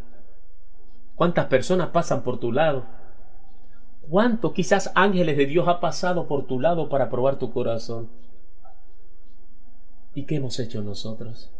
¿Cuántas 1.14 1.46
personas 1.46 1.90
pasan 1.90 2.22
por 2.22 2.40
tu 2.40 2.50
lado? 2.50 2.86
¿Cuántos 4.08 4.52
quizás 4.52 4.90
ángeles 4.94 5.36
de 5.36 5.46
Dios 5.46 5.68
ha 5.68 5.78
pasado 5.78 6.26
por 6.26 6.46
tu 6.46 6.58
lado 6.58 6.88
para 6.88 7.10
probar 7.10 7.38
tu 7.38 7.52
corazón? 7.52 8.08
¿Y 10.14 10.24
qué 10.24 10.36
hemos 10.36 10.58
hecho 10.58 10.82
nosotros? 10.82 11.50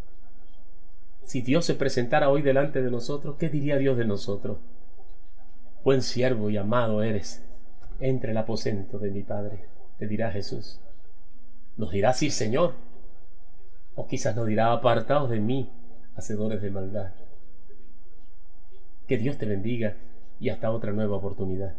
Si 1.22 1.40
Dios 1.42 1.64
se 1.64 1.74
presentara 1.74 2.30
hoy 2.30 2.42
delante 2.42 2.82
de 2.82 2.90
nosotros, 2.90 3.36
¿qué 3.38 3.48
diría 3.48 3.76
Dios 3.76 3.96
de 3.96 4.04
nosotros? 4.04 4.58
Buen 5.84 6.02
siervo 6.02 6.50
y 6.50 6.56
amado 6.56 7.02
eres. 7.02 7.44
Entre 8.00 8.32
el 8.32 8.36
aposento 8.36 8.98
de 8.98 9.10
mi 9.10 9.22
Padre, 9.22 9.66
te 9.98 10.08
dirá 10.08 10.32
Jesús. 10.32 10.80
Nos 11.76 11.92
dirá 11.92 12.12
sí, 12.12 12.30
Señor. 12.30 12.74
O 13.94 14.06
quizás 14.06 14.34
nos 14.34 14.46
dirá 14.46 14.72
apartados 14.72 15.30
de 15.30 15.40
mí, 15.40 15.70
hacedores 16.16 16.62
de 16.62 16.70
maldad. 16.70 17.12
Que 19.06 19.18
Dios 19.18 19.36
te 19.36 19.46
bendiga 19.46 19.96
y 20.40 20.48
hasta 20.48 20.70
otra 20.70 20.92
nueva 20.92 21.16
oportunidad. 21.16 21.74